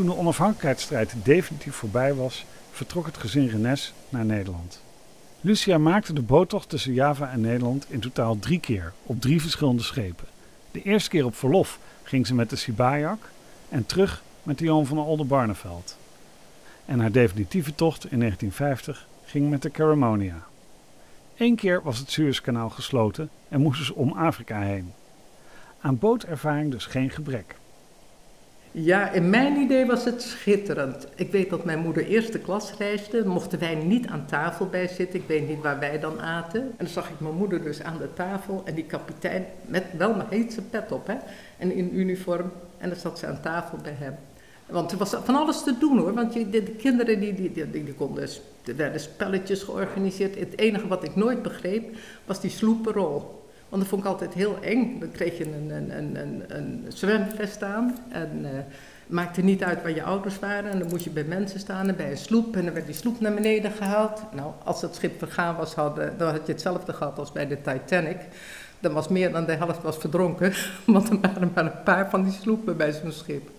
Toen 0.01 0.10
de 0.10 0.17
onafhankelijkheidsstrijd 0.17 1.13
definitief 1.24 1.75
voorbij 1.75 2.13
was, 2.13 2.46
vertrok 2.72 3.05
het 3.05 3.17
gezin 3.17 3.48
Renes 3.48 3.93
naar 4.10 4.25
Nederland. 4.25 4.81
Lucia 5.41 5.77
maakte 5.77 6.13
de 6.13 6.22
boottocht 6.22 6.70
tussen 6.70 6.93
Java 6.93 7.31
en 7.31 7.41
Nederland 7.41 7.86
in 7.89 8.00
totaal 8.00 8.39
drie 8.39 8.60
keer 8.60 8.93
op 9.03 9.22
drie 9.22 9.41
verschillende 9.41 9.81
schepen. 9.81 10.27
De 10.72 10.81
eerste 10.81 11.10
keer 11.10 11.25
op 11.25 11.36
verlof 11.36 11.79
ging 12.03 12.27
ze 12.27 12.34
met 12.34 12.50
de 12.50 12.55
Sibajak 12.55 13.29
en 13.70 13.86
terug 13.86 14.24
met 14.43 14.58
de 14.58 14.65
Johan 14.65 14.86
van 14.86 14.98
Oldenbarneveld 15.00 15.98
en 16.86 17.00
haar 17.00 17.12
definitieve 17.12 17.75
tocht 17.75 18.12
in 18.12 18.20
1950 18.20 19.08
ging 19.25 19.50
met 19.50 19.62
de 19.62 19.72
Caramonia. 19.72 20.43
Eén 21.38 21.55
keer 21.55 21.84
was 21.84 21.98
het 21.98 22.12
Suezkanaal 22.12 22.70
gesloten 22.70 23.29
en 23.50 23.62
moesten 23.62 23.86
ze 23.86 23.96
om 23.96 24.13
Afrika 24.13 24.60
heen. 24.62 24.93
Aan 25.81 26.00
bootervaring 26.00 26.72
dus 26.72 26.86
geen 26.86 27.10
gebrek. 27.10 27.55
Ja, 28.74 29.12
in 29.12 29.30
mijn 29.30 29.58
idee 29.58 29.86
was 29.86 30.06
het 30.06 30.22
schitterend. 30.22 31.08
Ik 31.16 31.32
weet 31.32 31.50
dat 31.50 31.66
mijn 31.66 31.80
moeder 31.80 32.06
eerste 32.06 32.40
klas 32.40 32.74
reisde. 32.78 33.25
Mochten 33.25 33.60
wij 33.60 33.75
niet 33.75 34.08
aan 34.08 34.25
tafel 34.25 34.68
bij 34.68 34.88
zitten. 34.88 35.20
Ik 35.20 35.28
weet 35.28 35.48
niet 35.48 35.62
waar 35.62 35.80
wij 35.80 36.00
dan 36.00 36.22
aten. 36.22 36.62
En 36.62 36.74
dan 36.78 36.88
zag 36.88 37.10
ik 37.10 37.20
mijn 37.20 37.36
moeder 37.36 37.63
dus 37.63 37.82
aan 37.82 37.98
de 37.98 38.13
tafel. 38.13 38.62
En 38.66 38.75
die 38.75 38.84
kapitein 38.84 39.46
met 39.66 39.84
wel 39.98 40.16
mijn 40.16 40.28
heetse 40.30 40.62
pet 40.62 40.92
op. 40.92 41.08
Hè, 41.08 41.16
en 41.58 41.72
in 41.72 42.00
uniform. 42.00 42.51
En 42.78 42.90
dan 42.90 42.98
zat 42.98 43.20
ze 43.20 43.28
aan 43.28 43.42
tafel 43.42 43.78
bij 43.78 43.96
hem. 43.98 44.16
Want 44.66 44.92
er 44.92 44.98
was 44.98 45.16
van 45.24 45.36
alles 45.36 45.63
te 45.63 45.78
doen 45.78 45.98
hoor. 45.98 46.13
Want 46.13 46.34
de, 46.34 46.63
kinderen 46.78 47.20
die, 47.20 47.34
die, 47.34 47.51
die, 47.51 47.70
die, 47.72 47.94
konden, 47.94 48.28
er 48.66 48.75
werden 48.75 49.00
spelletjes 49.00 49.63
georganiseerd. 49.63 50.40
Het 50.40 50.58
enige 50.58 50.88
wat 50.88 51.04
ik 51.04 51.16
nooit 51.16 51.42
begreep 51.42 51.96
was 52.25 52.42
die 52.42 52.51
sloepenrol. 52.51 53.40
Want 53.72 53.84
dat 53.84 53.92
vond 53.92 54.04
ik 54.04 54.10
altijd 54.10 54.34
heel 54.34 54.58
eng. 54.62 55.00
Dan 55.00 55.12
kreeg 55.12 55.38
je 55.38 55.46
een, 55.46 55.70
een, 55.70 55.98
een, 55.98 56.16
een, 56.50 56.86
een 56.98 57.63
aan. 57.63 57.98
En 58.10 58.40
uh, 58.42 58.50
maakte 59.08 59.42
niet 59.42 59.63
uit 59.63 59.82
waar 59.82 59.96
je 59.96 60.04
ouders 60.04 60.40
waren. 60.40 60.72
En 60.72 60.80
dan 60.80 60.88
moest 60.88 61.04
je 61.04 61.10
bij 61.10 61.24
mensen 61.24 61.60
staan 61.60 61.88
en 61.88 61.96
bij 61.96 62.12
een 62.12 62.18
sloep. 62.18 62.56
En 62.56 62.66
dan 62.66 62.74
werd 62.74 62.86
die 62.86 62.96
sloep 62.96 63.20
naar 63.20 63.34
beneden 63.34 63.72
gehaald. 63.72 64.22
Nou, 64.34 64.51
als 64.63 64.82
het 64.82 64.96
schip 64.96 65.20
vergaan 65.20 65.56
was, 65.56 65.74
hadden, 65.74 66.18
dan 66.18 66.32
had 66.32 66.46
je 66.46 66.51
hetzelfde 66.51 66.94
gehad 66.94 67.20
als 67.20 67.32
bij 67.32 67.48
de 67.48 67.62
Titanic. 67.62 68.18
Dan 68.80 68.94
was 68.94 69.08
meer 69.08 69.32
dan 69.32 69.46
de 69.46 69.54
helft 69.54 69.82
was 69.82 69.98
verdronken. 69.98 70.54
Want 70.86 71.10
er 71.10 71.20
waren 71.22 71.51
maar 71.56 71.66
een 71.66 71.84
paar 71.84 72.10
van 72.10 72.24
die 72.24 72.34
sloepen 72.34 72.78
bij 72.78 72.92
zo'n 72.92 73.12
schip. 73.12 73.50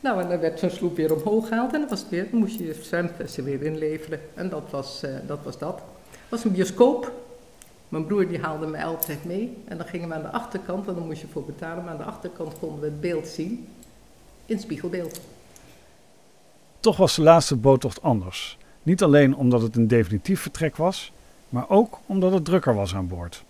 Nou, 0.00 0.22
en 0.22 0.28
dan 0.28 0.40
werd 0.40 0.58
zo'n 0.58 0.70
sloep 0.70 0.96
weer 0.96 1.14
omhoog 1.14 1.48
gehaald 1.48 1.72
en 1.72 1.80
dan, 1.80 1.88
was 1.88 2.04
weer, 2.08 2.26
moest 2.32 2.58
je 2.58 2.66
je 2.66 2.74
zwemvesten 2.82 3.44
weer 3.44 3.62
inleveren. 3.62 4.20
En 4.34 4.48
dat 4.48 4.70
was, 4.70 5.02
uh, 5.04 5.10
dat 5.26 5.38
was 5.42 5.58
dat. 5.58 5.82
Het 6.10 6.28
was 6.28 6.44
een 6.44 6.52
bioscoop. 6.52 7.25
Mijn 7.88 8.06
broer 8.06 8.28
die 8.28 8.38
haalde 8.38 8.66
me 8.66 8.84
altijd 8.84 9.24
mee. 9.24 9.56
En 9.64 9.76
dan 9.76 9.86
gingen 9.86 10.08
we 10.08 10.14
aan 10.14 10.22
de 10.22 10.32
achterkant, 10.32 10.88
en 10.88 10.94
dan 10.94 11.06
moest 11.06 11.20
je 11.20 11.26
voor 11.26 11.44
betalen, 11.44 11.84
maar 11.84 11.92
aan 11.92 11.98
de 11.98 12.04
achterkant 12.04 12.58
konden 12.58 12.80
we 12.80 12.86
het 12.86 13.00
beeld 13.00 13.26
zien. 13.26 13.68
In 14.46 14.58
spiegelbeeld. 14.58 15.20
Toch 16.80 16.96
was 16.96 17.16
de 17.16 17.22
laatste 17.22 17.56
boottocht 17.56 18.02
anders. 18.02 18.58
Niet 18.82 19.02
alleen 19.02 19.36
omdat 19.36 19.62
het 19.62 19.76
een 19.76 19.88
definitief 19.88 20.40
vertrek 20.40 20.76
was, 20.76 21.12
maar 21.48 21.68
ook 21.68 21.98
omdat 22.06 22.32
het 22.32 22.44
drukker 22.44 22.74
was 22.74 22.94
aan 22.94 23.08
boord. 23.08 23.44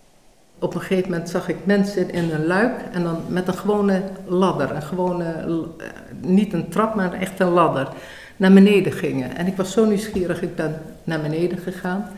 Op 0.59 0.75
een 0.75 0.81
gegeven 0.81 1.11
moment 1.11 1.29
zag 1.29 1.49
ik 1.49 1.65
mensen 1.65 2.09
in 2.09 2.31
een 2.31 2.45
luik 2.45 2.81
en 2.91 3.03
dan 3.03 3.21
met 3.27 3.47
een 3.47 3.53
gewone 3.53 4.03
ladder, 4.25 4.71
een 4.71 4.81
gewone, 4.81 5.23
eh, 5.23 5.87
niet 6.21 6.53
een 6.53 6.69
trap, 6.69 6.95
maar 6.95 7.13
echt 7.13 7.39
een 7.39 7.49
ladder, 7.49 7.89
naar 8.37 8.53
beneden 8.53 8.91
gingen. 8.91 9.35
En 9.35 9.47
ik 9.47 9.55
was 9.55 9.71
zo 9.71 9.85
nieuwsgierig, 9.85 10.41
ik 10.41 10.55
ben 10.55 10.81
naar 11.03 11.21
beneden 11.21 11.57
gegaan. 11.57 12.09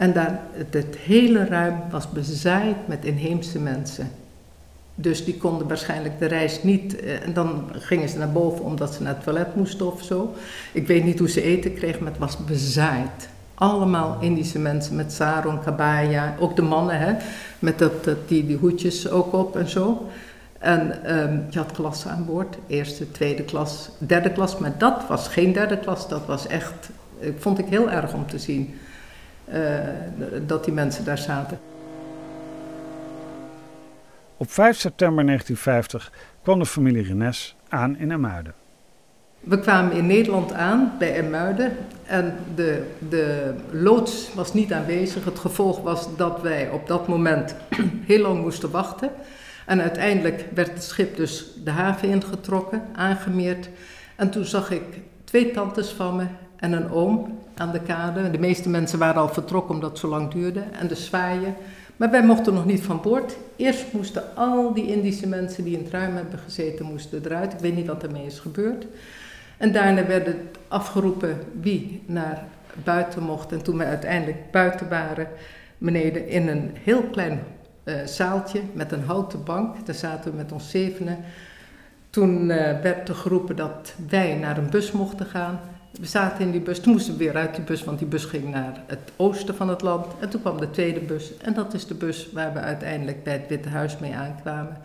En 0.00 0.12
daar, 0.12 0.40
het, 0.70 0.96
hele 0.98 1.44
ruim 1.44 1.76
was 1.90 2.10
bezaaid 2.10 2.76
met 2.86 3.04
inheemse 3.04 3.58
mensen. 3.58 4.10
Dus 4.94 5.24
die 5.24 5.36
konden 5.36 5.68
waarschijnlijk 5.68 6.18
de 6.18 6.26
reis 6.26 6.62
niet. 6.62 7.00
Eh, 7.00 7.26
en 7.26 7.32
dan 7.32 7.70
gingen 7.72 8.08
ze 8.08 8.18
naar 8.18 8.32
boven 8.32 8.64
omdat 8.64 8.94
ze 8.94 9.02
naar 9.02 9.14
het 9.14 9.22
toilet 9.22 9.56
moesten 9.56 9.92
of 9.92 10.02
zo. 10.02 10.34
Ik 10.72 10.86
weet 10.86 11.04
niet 11.04 11.18
hoe 11.18 11.28
ze 11.28 11.42
eten 11.42 11.74
kregen, 11.74 12.02
maar 12.02 12.12
het 12.12 12.20
was 12.20 12.44
bezaaid. 12.44 13.28
Allemaal 13.54 14.16
Indische 14.20 14.58
mensen 14.58 14.96
met 14.96 15.12
sarong, 15.12 15.62
kabaya. 15.62 16.34
Ook 16.38 16.56
de 16.56 16.62
mannen, 16.62 16.98
hè, 16.98 17.14
met 17.58 17.78
dat, 17.78 18.08
die, 18.26 18.46
die 18.46 18.56
hoedjes 18.56 19.10
ook 19.10 19.32
op 19.32 19.56
en 19.56 19.68
zo. 19.68 20.08
En 20.58 21.12
um, 21.18 21.46
je 21.50 21.58
had 21.58 21.72
klassen 21.72 22.10
aan 22.10 22.26
boord, 22.26 22.56
eerste, 22.66 23.10
tweede 23.10 23.42
klas, 23.42 23.90
derde 23.98 24.32
klas. 24.32 24.58
Maar 24.58 24.72
dat 24.78 25.06
was 25.08 25.28
geen 25.28 25.52
derde 25.52 25.78
klas, 25.78 26.08
dat 26.08 26.26
was 26.26 26.46
echt, 26.46 26.90
ik 27.18 27.36
vond 27.38 27.58
ik 27.58 27.66
heel 27.66 27.90
erg 27.90 28.14
om 28.14 28.26
te 28.26 28.38
zien 28.38 28.74
dat 30.46 30.64
die 30.64 30.72
mensen 30.72 31.04
daar 31.04 31.18
zaten. 31.18 31.58
Op 34.36 34.50
5 34.50 34.78
september 34.78 35.24
1950 35.24 36.12
kwam 36.42 36.58
de 36.58 36.66
familie 36.66 37.02
Renes 37.02 37.56
aan 37.68 37.98
in 37.98 38.12
Amuiden. 38.12 38.54
We 39.40 39.60
kwamen 39.60 39.92
in 39.92 40.06
Nederland 40.06 40.52
aan 40.52 40.92
bij 40.98 41.14
Emuiden 41.14 41.76
en 42.06 42.34
de, 42.54 42.86
de 43.08 43.54
loods 43.70 44.34
was 44.34 44.54
niet 44.54 44.72
aanwezig. 44.72 45.24
Het 45.24 45.38
gevolg 45.38 45.80
was 45.80 46.16
dat 46.16 46.40
wij 46.40 46.70
op 46.70 46.86
dat 46.86 47.08
moment 47.08 47.54
heel 48.06 48.22
lang 48.22 48.40
moesten 48.40 48.70
wachten. 48.70 49.10
En 49.66 49.80
uiteindelijk 49.80 50.44
werd 50.54 50.72
het 50.72 50.82
schip 50.82 51.16
dus 51.16 51.46
de 51.64 51.70
haven 51.70 52.08
ingetrokken, 52.08 52.82
aangemeerd. 52.92 53.68
En 54.16 54.30
toen 54.30 54.44
zag 54.44 54.70
ik 54.70 54.82
twee 55.24 55.50
tantes 55.50 55.90
van 55.90 56.16
me 56.16 56.24
en 56.60 56.72
een 56.72 56.90
oom 56.90 57.38
aan 57.56 57.72
de 57.72 57.80
kade. 57.80 58.30
De 58.30 58.38
meeste 58.38 58.68
mensen 58.68 58.98
waren 58.98 59.20
al 59.20 59.28
vertrokken 59.28 59.74
omdat 59.74 59.90
het 59.90 59.98
zo 59.98 60.08
lang 60.08 60.30
duurde. 60.30 60.60
En 60.80 60.86
de 60.86 60.94
zwaaien. 60.94 61.54
Maar 61.96 62.10
wij 62.10 62.24
mochten 62.24 62.54
nog 62.54 62.64
niet 62.64 62.82
van 62.82 63.00
boord. 63.00 63.36
Eerst 63.56 63.92
moesten 63.92 64.36
al 64.36 64.74
die 64.74 64.86
Indische 64.86 65.28
mensen 65.28 65.64
die 65.64 65.76
in 65.76 65.84
het 65.84 65.92
ruim 65.92 66.14
hebben 66.14 66.38
gezeten, 66.38 66.86
moesten 66.86 67.24
eruit. 67.24 67.52
Ik 67.52 67.58
weet 67.58 67.74
niet 67.74 67.86
wat 67.86 68.02
ermee 68.02 68.26
is 68.26 68.38
gebeurd. 68.38 68.86
En 69.56 69.72
daarna 69.72 70.06
werd 70.06 70.26
het 70.26 70.58
afgeroepen 70.68 71.38
wie 71.60 72.02
naar 72.06 72.44
buiten 72.84 73.22
mocht. 73.22 73.52
En 73.52 73.62
toen 73.62 73.78
we 73.78 73.84
uiteindelijk 73.84 74.50
buiten 74.50 74.88
waren, 74.88 75.28
beneden 75.78 76.28
in 76.28 76.48
een 76.48 76.70
heel 76.82 77.02
klein 77.02 77.40
uh, 77.84 77.94
zaaltje 78.04 78.60
met 78.72 78.92
een 78.92 79.04
houten 79.04 79.44
bank, 79.44 79.86
daar 79.86 79.94
zaten 79.94 80.30
we 80.30 80.36
met 80.36 80.52
ons 80.52 80.70
zevenen. 80.70 81.18
Toen 82.10 82.42
uh, 82.42 82.80
werd 82.80 83.08
er 83.08 83.14
geroepen 83.14 83.56
dat 83.56 83.94
wij 84.08 84.34
naar 84.34 84.58
een 84.58 84.70
bus 84.70 84.92
mochten 84.92 85.26
gaan. 85.26 85.60
We 85.90 86.06
zaten 86.06 86.44
in 86.44 86.50
die 86.50 86.60
bus, 86.60 86.80
toen 86.80 86.92
moesten 86.92 87.12
we 87.12 87.18
weer 87.18 87.36
uit 87.36 87.54
die 87.54 87.64
bus, 87.64 87.84
want 87.84 87.98
die 87.98 88.08
bus 88.08 88.24
ging 88.24 88.50
naar 88.50 88.82
het 88.86 89.12
oosten 89.16 89.54
van 89.54 89.68
het 89.68 89.82
land. 89.82 90.06
En 90.20 90.28
toen 90.28 90.40
kwam 90.40 90.60
de 90.60 90.70
tweede 90.70 91.00
bus, 91.00 91.36
en 91.36 91.54
dat 91.54 91.74
is 91.74 91.86
de 91.86 91.94
bus 91.94 92.32
waar 92.32 92.52
we 92.52 92.58
uiteindelijk 92.58 93.24
bij 93.24 93.32
het 93.32 93.48
Witte 93.48 93.68
Huis 93.68 93.98
mee 93.98 94.14
aankwamen. 94.14 94.76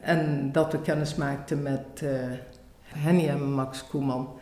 En 0.00 0.52
dat 0.52 0.72
we 0.72 0.80
kennis 0.80 1.14
maakten 1.14 1.62
met 1.62 2.00
uh, 2.02 2.10
Henny 2.82 3.28
en 3.28 3.52
Max 3.52 3.86
Koeman. 3.86 4.38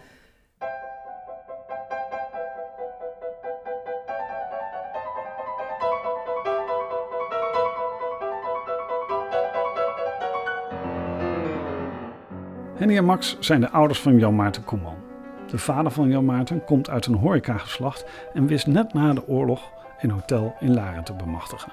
Henny 12.74 12.96
en 12.96 13.04
Max 13.04 13.36
zijn 13.40 13.60
de 13.60 13.70
ouders 13.70 14.00
van 14.00 14.18
Jan 14.18 14.34
Maarten 14.34 14.64
Koeman. 14.64 15.05
De 15.56 15.62
vader 15.62 15.92
van 15.92 16.08
Jan 16.08 16.24
Maarten 16.24 16.64
komt 16.64 16.90
uit 16.90 17.06
een 17.06 17.14
horecageslacht 17.14 18.04
en 18.34 18.46
wist 18.46 18.66
net 18.66 18.92
na 18.92 19.12
de 19.12 19.28
oorlog 19.28 19.72
een 20.00 20.10
hotel 20.10 20.54
in 20.60 20.74
Laren 20.74 21.04
te 21.04 21.12
bemachtigen. 21.12 21.72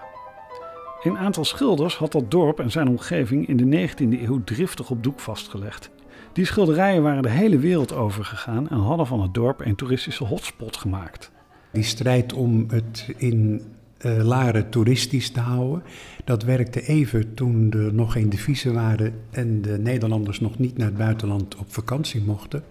Een 1.03 1.17
aantal 1.17 1.45
schilders 1.45 1.97
had 1.97 2.11
dat 2.11 2.31
dorp 2.31 2.59
en 2.59 2.71
zijn 2.71 2.87
omgeving 2.87 3.47
in 3.47 3.57
de 3.57 3.87
19e 3.89 4.21
eeuw 4.21 4.43
driftig 4.43 4.89
op 4.89 5.03
doek 5.03 5.19
vastgelegd. 5.19 5.89
Die 6.33 6.45
schilderijen 6.45 7.03
waren 7.03 7.23
de 7.23 7.29
hele 7.29 7.59
wereld 7.59 7.93
overgegaan 7.93 8.69
en 8.69 8.77
hadden 8.77 9.07
van 9.07 9.21
het 9.21 9.33
dorp 9.33 9.65
een 9.65 9.75
toeristische 9.75 10.23
hotspot 10.23 10.77
gemaakt. 10.77 11.31
Die 11.71 11.83
strijd 11.83 12.33
om 12.33 12.65
het 12.67 13.13
in 13.17 13.61
uh, 14.01 14.23
Laren 14.23 14.69
toeristisch 14.69 15.29
te 15.29 15.39
houden, 15.39 15.83
dat 16.23 16.43
werkte 16.43 16.81
even 16.81 17.33
toen 17.33 17.71
er 17.71 17.93
nog 17.93 18.11
geen 18.11 18.29
deviezen 18.29 18.73
waren 18.73 19.13
en 19.31 19.61
de 19.61 19.77
Nederlanders 19.79 20.39
nog 20.39 20.59
niet 20.59 20.77
naar 20.77 20.87
het 20.87 20.97
buitenland 20.97 21.55
op 21.55 21.73
vakantie 21.73 22.21
mochten. 22.21 22.63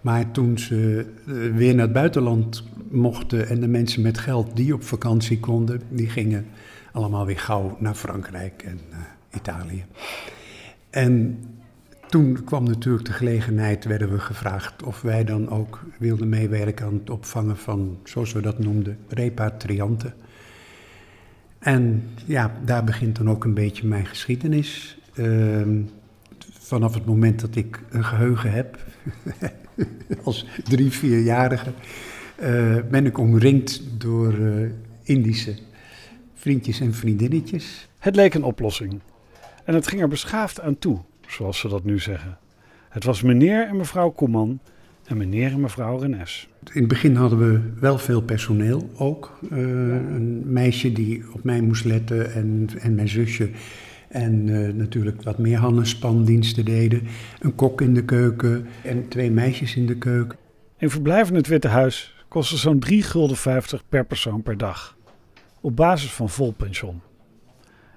Maar 0.00 0.30
toen 0.30 0.58
ze 0.58 1.06
eh, 1.26 1.34
weer 1.56 1.74
naar 1.74 1.84
het 1.84 1.92
buitenland 1.92 2.64
mochten 2.90 3.48
en 3.48 3.60
de 3.60 3.68
mensen 3.68 4.02
met 4.02 4.18
geld 4.18 4.56
die 4.56 4.74
op 4.74 4.82
vakantie 4.82 5.40
konden, 5.40 5.80
die 5.88 6.08
gingen 6.08 6.46
allemaal 6.92 7.26
weer 7.26 7.38
gauw 7.38 7.76
naar 7.78 7.94
Frankrijk 7.94 8.62
en 8.62 8.80
uh, 8.90 8.96
Italië. 9.34 9.84
En 10.90 11.38
toen 12.08 12.44
kwam 12.44 12.64
natuurlijk 12.64 13.04
de 13.04 13.12
gelegenheid, 13.12 13.84
werden 13.84 14.10
we 14.10 14.18
gevraagd 14.18 14.82
of 14.82 15.00
wij 15.00 15.24
dan 15.24 15.48
ook 15.48 15.84
wilden 15.98 16.28
meewerken 16.28 16.86
aan 16.86 16.94
het 16.94 17.10
opvangen 17.10 17.56
van, 17.56 17.98
zoals 18.04 18.32
we 18.32 18.40
dat 18.40 18.58
noemden, 18.58 18.98
repatrianten. 19.08 20.14
En 21.58 22.08
ja, 22.24 22.52
daar 22.64 22.84
begint 22.84 23.16
dan 23.16 23.30
ook 23.30 23.44
een 23.44 23.54
beetje 23.54 23.86
mijn 23.86 24.06
geschiedenis. 24.06 24.98
Uh, 25.14 25.66
vanaf 26.58 26.94
het 26.94 27.06
moment 27.06 27.40
dat 27.40 27.56
ik 27.56 27.82
een 27.90 28.04
geheugen 28.04 28.52
heb, 28.52 28.78
als 30.30 30.46
drie, 30.64 30.90
vierjarige, 30.90 31.72
uh, 32.42 32.76
ben 32.90 33.06
ik 33.06 33.18
omringd 33.18 33.82
door 33.98 34.38
uh, 34.38 34.70
Indische 35.02 35.54
vriendjes 36.34 36.80
en 36.80 36.94
vriendinnetjes. 36.94 37.88
Het 37.98 38.16
leek 38.16 38.34
een 38.34 38.42
oplossing. 38.42 39.00
En 39.64 39.74
het 39.74 39.88
ging 39.88 40.00
er 40.00 40.08
beschaafd 40.08 40.60
aan 40.60 40.78
toe, 40.78 40.98
zoals 41.26 41.58
ze 41.58 41.68
dat 41.68 41.84
nu 41.84 41.98
zeggen. 41.98 42.38
Het 42.88 43.04
was 43.04 43.22
meneer 43.22 43.66
en 43.66 43.76
mevrouw 43.76 44.10
Koeman 44.10 44.60
en 45.04 45.16
meneer 45.16 45.52
en 45.52 45.60
mevrouw 45.60 45.98
Renes. 45.98 46.48
In 46.72 46.80
het 46.80 46.88
begin 46.88 47.14
hadden 47.14 47.38
we 47.38 47.60
wel 47.80 47.98
veel 47.98 48.22
personeel 48.22 48.90
ook. 48.96 49.38
Uh, 49.52 49.58
een 49.58 50.42
meisje 50.44 50.92
die 50.92 51.24
op 51.32 51.44
mij 51.44 51.60
moest 51.60 51.84
letten 51.84 52.32
en, 52.32 52.68
en 52.78 52.94
mijn 52.94 53.08
zusje. 53.08 53.50
En 54.10 54.46
uh, 54.46 54.74
natuurlijk 54.74 55.22
wat 55.22 55.38
meer 55.38 55.58
Hannes-spandiensten 55.58 56.64
deden. 56.64 57.02
Een 57.40 57.54
kok 57.54 57.80
in 57.80 57.94
de 57.94 58.04
keuken 58.04 58.66
en 58.84 59.08
twee 59.08 59.30
meisjes 59.30 59.76
in 59.76 59.86
de 59.86 59.96
keuken. 59.96 60.38
Een 60.78 60.90
verblijf 60.90 61.28
in 61.28 61.34
het 61.34 61.46
Witte 61.46 61.68
Huis 61.68 62.24
kostte 62.28 62.56
zo'n 62.56 62.84
3,50 62.90 62.98
gulden 62.98 63.36
per 63.88 64.04
persoon 64.04 64.42
per 64.42 64.56
dag. 64.56 64.96
Op 65.60 65.76
basis 65.76 66.12
van 66.12 66.28
vol 66.28 66.52
pension. 66.52 67.00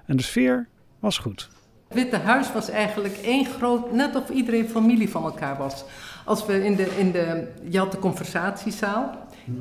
En 0.06 0.16
de 0.16 0.22
sfeer 0.22 0.68
was 0.98 1.18
goed. 1.18 1.50
Het 1.94 2.02
Witte 2.02 2.26
Huis 2.26 2.52
was 2.52 2.70
eigenlijk 2.70 3.16
één 3.16 3.46
groot, 3.46 3.92
net 3.92 4.16
of 4.16 4.28
iedereen 4.28 4.68
familie 4.68 5.10
van 5.10 5.24
elkaar 5.24 5.56
was. 5.56 5.84
Als 6.24 6.46
we 6.46 6.64
in 6.64 6.76
de, 6.76 6.96
in 6.98 7.12
de, 7.12 7.52
je 7.68 7.78
had 7.78 7.92
de 7.92 7.98
conversatiezaal. 7.98 9.10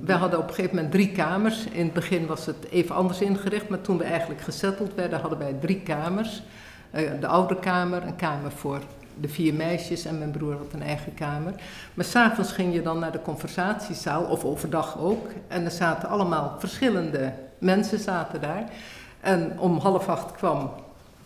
We 0.05 0.13
hadden 0.13 0.39
op 0.39 0.47
een 0.47 0.53
gegeven 0.53 0.75
moment 0.75 0.93
drie 0.93 1.11
kamers. 1.11 1.65
In 1.65 1.83
het 1.83 1.93
begin 1.93 2.25
was 2.25 2.45
het 2.45 2.69
even 2.69 2.95
anders 2.95 3.21
ingericht, 3.21 3.69
maar 3.69 3.81
toen 3.81 3.97
we 3.97 4.03
eigenlijk 4.03 4.41
gesetteld 4.41 4.93
werden, 4.95 5.19
hadden 5.19 5.39
wij 5.39 5.55
drie 5.61 5.81
kamers. 5.81 6.43
Uh, 6.91 7.09
de 7.19 7.27
oude 7.27 7.59
kamer, 7.59 8.03
een 8.03 8.15
kamer 8.15 8.51
voor 8.51 8.79
de 9.19 9.27
vier 9.27 9.53
meisjes 9.53 10.05
en 10.05 10.17
mijn 10.17 10.31
broer 10.31 10.57
had 10.57 10.73
een 10.73 10.83
eigen 10.83 11.13
kamer. 11.13 11.53
Maar 11.93 12.05
s'avonds 12.05 12.51
ging 12.51 12.73
je 12.73 12.81
dan 12.81 12.99
naar 12.99 13.11
de 13.11 13.21
conversatiezaal, 13.21 14.23
of 14.23 14.43
overdag 14.43 14.99
ook. 14.99 15.27
En 15.47 15.65
er 15.65 15.71
zaten 15.71 16.09
allemaal 16.09 16.55
verschillende 16.59 17.33
mensen 17.57 17.99
zaten 17.99 18.41
daar. 18.41 18.63
En 19.19 19.59
om 19.59 19.77
half 19.77 20.07
acht 20.07 20.31
kwam 20.31 20.71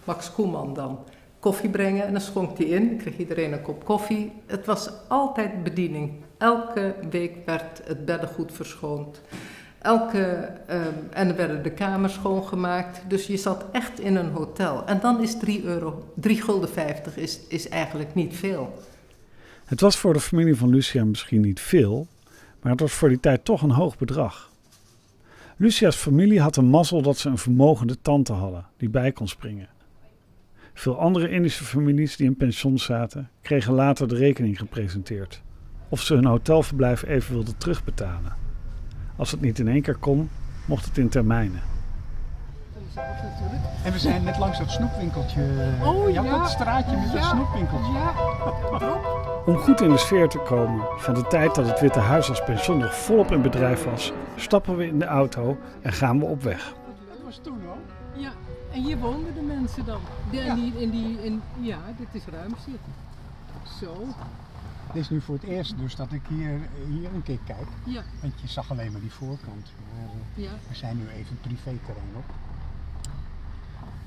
Max 0.08 0.32
Koeman 0.32 0.74
dan 0.74 1.00
koffie 1.40 1.70
brengen 1.70 2.06
en 2.06 2.12
dan 2.12 2.22
schonk 2.22 2.58
hij 2.58 2.68
in. 2.68 2.98
Kreeg 2.98 3.18
iedereen 3.18 3.54
een 3.54 3.62
kop 3.62 3.86
koffie. 3.86 4.32
Het 4.46 4.66
was 4.66 4.90
altijd 5.08 5.64
bediening. 5.64 6.12
Elke 6.38 6.96
week 7.10 7.36
werd 7.46 7.82
het 7.84 8.06
beddengoed 8.06 8.52
verschoond. 8.54 9.22
Elke, 9.82 10.50
um, 10.70 11.10
en 11.10 11.28
er 11.28 11.36
werden 11.36 11.64
de 11.64 11.72
kamers 11.72 12.14
schoongemaakt. 12.14 13.02
Dus 13.08 13.28
je 13.28 13.38
zat 13.38 13.66
echt 13.72 14.00
in 14.00 14.16
een 14.16 14.32
hotel. 14.32 14.86
En 14.86 15.00
dan 15.00 15.22
is 15.22 15.38
3 15.38 15.64
euro, 15.64 16.04
3 16.16 16.42
gulden 16.42 16.70
50 16.70 17.18
is, 17.18 17.40
is 17.48 17.70
eigenlijk 17.70 18.14
niet 18.16 18.36
veel. 18.36 18.74
Het 19.66 19.82
was 19.82 19.98
voor 19.98 20.14
de 20.14 20.20
familie 20.20 20.56
van 20.56 20.70
Lucia 20.70 21.06
misschien 21.06 21.42
niet 21.42 21.60
veel, 21.60 22.08
maar 22.62 22.72
het 22.72 22.82
was 22.82 22.92
voor 22.92 23.10
die 23.10 23.20
tijd 23.20 23.46
toch 23.46 23.62
een 23.62 23.72
hoog 23.72 23.98
bedrag. 23.98 24.52
Lucia's 25.58 25.96
familie 25.96 26.42
had 26.42 26.56
een 26.56 26.70
mazzel 26.70 27.02
dat 27.02 27.18
ze 27.18 27.30
een 27.30 27.38
vermogende 27.38 28.02
tante 28.02 28.34
hadden 28.34 28.66
die 28.78 28.90
bij 28.90 29.12
kon 29.12 29.28
springen. 29.28 29.70
Veel 30.78 31.00
andere 31.00 31.30
Indische 31.30 31.64
families 31.64 32.16
die 32.16 32.26
in 32.26 32.38
pension 32.38 32.78
zaten, 32.78 33.30
kregen 33.42 33.74
later 33.74 34.08
de 34.08 34.16
rekening 34.16 34.58
gepresenteerd. 34.58 35.42
Of 35.90 36.02
ze 36.02 36.14
hun 36.14 36.26
hotelverblijf 36.26 37.06
even 37.06 37.34
wilden 37.34 37.58
terugbetalen. 37.58 38.36
Als 39.16 39.32
het 39.32 39.42
niet 39.42 39.60
in 39.60 39.68
één 39.68 39.82
keer 39.82 39.96
kon, 39.96 40.30
mocht 40.66 40.86
het 40.86 40.98
in 40.98 41.10
termijnen. 41.10 41.62
En 43.84 43.92
we 43.92 44.00
zijn 44.00 44.24
net 44.24 44.38
langs 44.38 44.58
dat 44.58 44.72
snoepwinkeltje. 44.72 45.42
Oh 45.84 46.12
ja, 46.12 46.24
ja. 46.24 46.38
dat 46.38 46.50
straatje 46.50 46.98
met 46.98 47.12
ja. 47.12 47.14
dat 47.14 47.24
snoepwinkeltje. 47.24 47.92
Ja, 47.92 48.14
Om 49.46 49.58
goed 49.58 49.82
in 49.82 49.90
de 49.90 49.98
sfeer 49.98 50.28
te 50.28 50.40
komen 50.40 50.86
van 50.98 51.14
de 51.14 51.28
tijd 51.28 51.56
dat 51.56 51.68
het 51.68 51.80
Witte 51.80 52.00
Huis 52.00 52.30
als 52.30 52.44
pension 52.44 52.78
nog 52.78 52.96
volop 52.96 53.32
in 53.32 53.42
bedrijf 53.42 53.84
was, 53.84 54.14
stappen 54.36 54.76
we 54.76 54.88
in 54.88 55.00
de 55.00 55.06
auto 55.06 55.58
en 55.82 55.94
gaan 55.94 56.20
we 56.20 56.26
op 56.26 56.44
weg. 56.44 56.74
Dat 57.10 57.18
was 57.24 57.40
toen 57.44 57.62
hoor. 57.66 57.77
En 58.78 58.84
hier 58.84 58.98
woonden 58.98 59.34
de 59.34 59.42
mensen 59.42 59.86
dan. 59.86 60.00
De, 60.32 60.38
Ja. 60.38 60.44
in 60.44 60.56
die, 60.56 60.82
in 60.82 60.90
die, 60.90 61.24
in, 61.24 61.42
ja, 61.60 61.78
dit 61.98 62.08
is 62.12 62.26
ruim 62.26 62.54
zitten. 62.66 62.94
Zo, 63.80 64.06
Dit 64.94 65.02
is 65.02 65.10
nu 65.10 65.22
voor 65.22 65.36
het 65.36 65.44
eerst 65.44 65.78
dus 65.78 65.96
dat 65.96 66.12
ik 66.12 66.22
hier, 66.30 66.60
hier 66.88 67.14
een 67.14 67.24
keer 67.24 67.40
kijk. 67.46 67.68
ja, 67.84 68.02
Want 68.22 68.34
je 68.42 68.48
zag 68.48 68.72
alleen 68.72 68.92
maar 68.92 69.02
die 69.02 69.12
voorkant. 69.12 69.72
Maar 69.94 70.10
eh, 70.36 70.44
ja. 70.44 70.50
we 70.70 70.76
zijn 70.76 70.98
nu 70.98 71.08
even 71.10 71.38
privéterrein 71.42 72.14
op. 72.16 72.24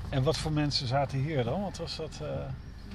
En 0.09 0.23
wat 0.23 0.37
voor 0.37 0.51
mensen 0.51 0.87
zaten 0.87 1.19
hier 1.19 1.43
dan? 1.43 1.61
Wat 1.61 1.77
was 1.77 1.95
dat? 1.95 2.19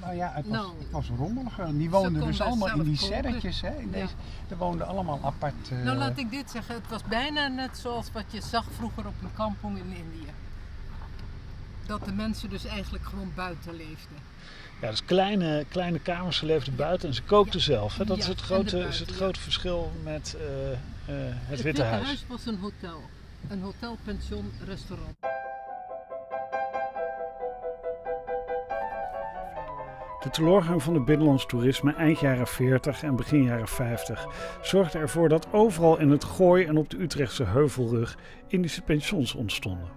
Nou 0.01 0.15
ja, 0.15 0.31
het 0.33 0.47
was, 0.47 0.57
Nou, 0.57 0.71
het 0.79 0.91
was 0.91 1.09
rommeliger. 1.17 1.65
Die 1.73 1.83
ze 1.83 1.89
woonden 1.89 2.25
dus 2.25 2.41
allemaal 2.41 2.69
in 2.79 2.83
die 2.83 2.97
serretjes. 2.97 3.61
Hè? 3.61 3.75
In 3.75 3.85
Ja. 3.85 3.91
deze, 3.91 4.13
er 4.47 4.57
woonden 4.57 4.87
allemaal 4.87 5.19
apart. 5.23 5.69
eh, 5.71 5.83
Nou, 5.83 5.97
laat 5.97 6.17
ik 6.17 6.29
dit 6.29 6.51
zeggen. 6.51 6.75
Het 6.75 6.87
was 6.89 7.03
bijna 7.03 7.47
net 7.47 7.77
zoals 7.77 8.11
wat 8.11 8.23
je 8.29 8.41
zag 8.41 8.65
vroeger 8.71 9.07
op 9.07 9.13
een 9.21 9.33
kampong 9.33 9.77
in 9.77 9.83
Indië. 9.89 10.31
Dat 11.87 12.05
de 12.05 12.11
mensen 12.11 12.49
dus 12.49 12.65
eigenlijk 12.65 13.05
gewoon 13.05 13.31
buiten 13.35 13.75
leefden. 13.75 14.17
Ja, 14.81 14.89
dus 14.89 15.05
kleine, 15.05 15.65
kleine 15.69 15.99
kamers, 15.99 16.37
ze 16.37 16.45
leefden 16.45 16.75
buiten 16.75 17.07
en 17.07 17.13
ze 17.15 17.23
kookten 17.23 17.59
zelf. 17.61 17.97
Hè? 17.97 18.05
Dat 18.05 18.17
Ja, 18.17 18.23
is 18.23 18.29
het 18.29 18.41
grote, 18.41 18.79
is 18.79 18.99
het 18.99 19.09
ja. 19.09 19.15
grote 19.15 19.39
verschil 19.39 19.91
met 20.03 20.37
eh, 20.39 20.71
eh, 20.71 20.77
het, 21.33 21.61
Witte 21.61 21.83
Huis. 21.83 22.25
was 22.27 22.45
een 22.45 22.57
hotel. 22.57 23.01
Een 23.49 23.61
hotel, 23.61 23.97
pension, 24.03 24.51
restaurant. 24.65 25.15
De 30.23 30.29
teleurgang 30.29 30.83
van 30.83 30.93
het 30.93 31.05
binnenlands 31.05 31.45
toerisme 31.45 31.93
eind 31.93 32.19
jaren 32.19 32.47
40 32.47 33.03
en 33.03 33.15
begin 33.15 33.43
jaren 33.43 33.67
50 33.67 34.27
zorgde 34.61 34.97
ervoor 34.97 35.29
dat 35.29 35.47
overal 35.51 35.99
in 35.99 36.09
het 36.09 36.23
Gooi 36.23 36.65
en 36.65 36.77
op 36.77 36.89
de 36.89 37.01
Utrechtse 37.01 37.43
Heuvelrug 37.43 38.17
Indische 38.47 38.81
pensions 38.81 39.33
ontstonden. 39.33 39.87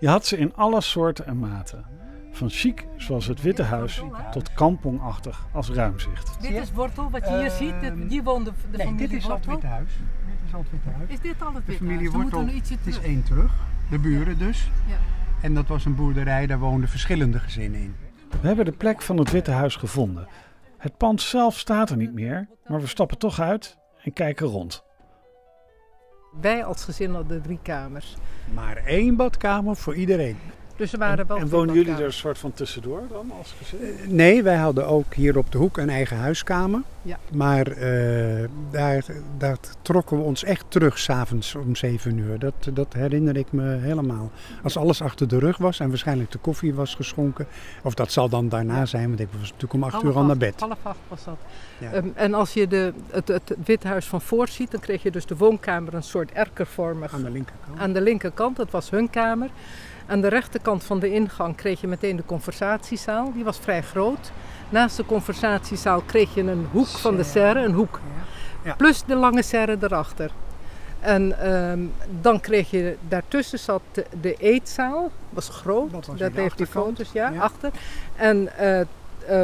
Je 0.00 0.08
had 0.08 0.26
ze 0.26 0.36
in 0.38 0.54
alle 0.54 0.80
soorten 0.80 1.26
en 1.26 1.38
maten. 1.38 1.84
Van 2.32 2.50
chic, 2.50 2.86
zoals 2.96 3.26
het 3.26 3.42
Witte 3.42 3.62
Huis, 3.62 4.02
tot 4.30 4.52
kampongachtig 4.52 5.46
als 5.52 5.70
ruimzicht. 5.70 6.40
Dit 6.40 6.50
is 6.50 6.72
Wortel, 6.72 7.10
wat 7.10 7.24
je 7.28 7.30
hier 7.38 7.46
Ehm, 7.46 7.56
ziet. 7.56 7.80
Dit- 7.80 8.10
Hier 8.10 8.22
woonde 8.22 8.50
de 8.70 8.76
nee, 8.76 8.86
familie 8.86 9.08
dit 9.08 9.18
is 9.18 9.28
al 9.28 9.36
het 9.36 9.44
Wortel. 9.46 9.52
Witte 9.52 9.66
Huis. 9.66 9.90
Dit 10.26 10.38
is 10.46 10.54
al 10.54 10.60
het 10.60 10.70
Witte 10.70 10.88
Huis. 10.90 11.08
Is 11.10 11.20
dit 11.20 11.42
al 11.42 11.46
het 11.54 11.66
De 11.66 11.72
Witte 11.72 11.84
familie 11.84 11.98
Huis? 12.10 12.12
Dan 12.12 12.20
moeten 12.20 12.38
Wortel 12.40 12.78
het 12.78 12.86
is 12.86 13.00
één 13.00 13.22
terug. 13.22 13.52
De 13.90 13.98
buren 13.98 14.38
dus. 14.38 14.70
Ja. 14.88 14.96
En 15.42 15.54
dat 15.54 15.66
was 15.66 15.84
een 15.84 15.94
boerderij, 15.94 16.46
daar 16.46 16.58
woonden 16.58 16.88
verschillende 16.88 17.38
gezinnen 17.38 17.80
in. 17.80 17.94
We 18.40 18.46
hebben 18.46 18.64
de 18.64 18.72
plek 18.72 19.02
van 19.02 19.16
het 19.18 19.30
Witte 19.30 19.50
Huis 19.50 19.76
gevonden. 19.76 20.26
Het 20.78 20.96
pand 20.96 21.20
zelf 21.22 21.58
staat 21.58 21.90
er 21.90 21.96
niet 21.96 22.12
meer, 22.12 22.48
maar 22.66 22.80
we 22.80 22.86
stappen 22.86 23.18
toch 23.18 23.40
uit 23.40 23.78
en 24.02 24.12
kijken 24.12 24.46
rond. 24.46 24.84
Wij 26.40 26.64
als 26.64 26.84
gezin 26.84 27.14
hadden 27.14 27.42
drie 27.42 27.58
kamers. 27.62 28.16
Maar 28.54 28.76
één 28.76 29.16
badkamer 29.16 29.76
voor 29.76 29.94
iedereen. 29.94 30.36
Dus 30.80 30.92
er 30.92 30.98
waren 30.98 31.26
wel 31.26 31.36
En 31.36 31.48
veel 31.48 31.58
wonen 31.58 31.74
jullie 31.74 31.92
er 31.94 32.04
een 32.04 32.12
soort 32.12 32.38
van 32.38 32.52
tussendoor 32.52 33.02
dan 33.10 33.30
als 33.38 33.54
gezin? 33.58 33.78
Eh, 33.80 34.08
Nee, 34.08 34.42
wij 34.42 34.56
hadden 34.56 34.86
ook 34.86 35.14
hier 35.14 35.38
op 35.38 35.52
de 35.52 35.58
hoek 35.58 35.76
een 35.76 35.90
eigen 35.90 36.16
huiskamer. 36.16 36.80
Ja. 37.02 37.18
Maar 37.32 37.66
eh, 37.66 38.44
daar, 38.70 39.04
daar 39.38 39.56
trokken 39.82 40.16
we 40.16 40.22
ons 40.22 40.44
echt 40.44 40.64
terug 40.68 40.98
s'avonds 40.98 41.54
om 41.54 41.76
7 41.76 42.18
uur. 42.18 42.38
Dat, 42.38 42.54
dat 42.72 42.92
herinner 42.92 43.36
ik 43.36 43.52
me 43.52 43.62
helemaal. 43.76 44.30
Als 44.62 44.76
alles 44.76 45.02
achter 45.02 45.28
de 45.28 45.38
rug 45.38 45.56
was 45.56 45.80
en 45.80 45.88
waarschijnlijk 45.88 46.30
de 46.30 46.38
koffie 46.38 46.74
was 46.74 46.94
geschonken. 46.94 47.46
Of 47.82 47.94
dat 47.94 48.12
zal 48.12 48.28
dan 48.28 48.48
daarna 48.48 48.86
zijn, 48.86 49.08
want 49.08 49.20
ik 49.20 49.28
was 49.30 49.40
natuurlijk 49.40 49.72
om 49.72 49.82
8 49.82 49.92
Half 49.92 50.04
uur 50.04 50.14
al 50.14 50.20
naar 50.20 50.30
acht- 50.30 50.38
bed. 50.38 50.60
Half 50.60 50.78
acht 50.82 50.98
was 51.08 51.24
dat. 51.24 51.36
Ja. 51.78 51.92
Ehm, 51.92 52.08
en 52.14 52.34
als 52.34 52.52
je 52.52 52.66
de, 52.68 52.92
het, 53.10 53.28
het 53.28 53.54
Witte 53.64 53.88
Huis 53.88 54.06
van 54.06 54.20
voor 54.20 54.48
ziet, 54.48 54.70
dan 54.70 54.80
kreeg 54.80 55.02
je 55.02 55.10
dus 55.10 55.26
de 55.26 55.36
woonkamer 55.36 55.94
een 55.94 56.02
soort 56.02 56.32
erkervormig 56.32 57.14
Aan 57.14 57.22
de 57.22 57.30
linkerkant. 57.30 57.78
aan 57.78 57.92
de 57.92 58.00
linkerkant. 58.00 58.56
Dat 58.56 58.70
was 58.70 58.90
hun 58.90 59.10
kamer. 59.10 59.48
Aan 60.10 60.20
de 60.20 60.28
rechterkant 60.28 60.84
van 60.84 60.98
de 61.00 61.12
ingang 61.12 61.56
kreeg 61.56 61.80
je 61.80 61.86
meteen 61.86 62.16
de 62.16 62.24
conversatiezaal. 62.24 63.32
Die 63.32 63.44
was 63.44 63.58
vrij 63.58 63.82
groot. 63.82 64.32
Naast 64.68 64.96
de 64.96 65.04
conversatiezaal 65.06 66.00
kreeg 66.00 66.34
je 66.34 66.42
een 66.42 66.68
hoek 66.72 66.86
van 66.86 67.16
de 67.16 67.22
serre, 67.22 67.64
een 67.64 67.72
hoek. 67.72 68.00
Ja. 68.64 68.74
Plus 68.74 69.04
de 69.04 69.14
lange 69.14 69.42
serre 69.42 69.76
erachter. 69.80 70.30
En 71.00 71.38
ehm, 71.38 71.80
dan 72.20 72.40
kreeg 72.40 72.70
je, 72.70 72.96
daartussen 73.08 73.58
zat 73.58 73.82
de, 73.92 74.06
de 74.20 74.34
eetzaal, 74.34 75.10
was 75.28 75.48
groot. 75.48 75.90
Dat 75.90 76.06
was 76.06 76.18
dat 76.18 76.28
aan 76.28 76.34
de 76.34 76.40
heeft 76.40 76.56
die 76.56 76.66
foto's, 76.66 77.12
ja, 77.12 77.30
Ja. 77.30 77.40
achter. 77.40 77.70
En 78.16 78.56
eh, 78.56 78.80
eh, 78.80 78.86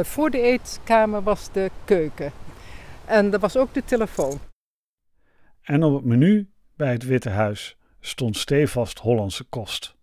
voor 0.03 0.29
de 0.29 0.41
eetkamer 0.41 1.23
was 1.23 1.49
de 1.51 1.71
keuken. 1.85 2.31
En 3.05 3.33
er 3.33 3.39
was 3.39 3.57
ook 3.57 3.73
de 3.73 3.83
telefoon. 3.85 4.39
En 5.61 5.83
op 5.83 5.93
het 5.95 6.05
menu 6.05 6.49
bij 6.75 6.91
het 6.91 7.03
Witte 7.03 7.29
Huis 7.29 7.77
stond 7.99 8.37
stevast 8.37 8.99
Hollandse 8.99 9.43
kost. 9.43 9.95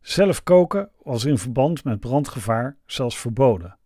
Zelf 0.00 0.42
koken 0.42 0.88
was 1.02 1.24
in 1.24 1.38
verband 1.38 1.84
met 1.84 2.00
brandgevaar 2.00 2.76
zelfs 2.86 3.18
verboden. 3.18 3.76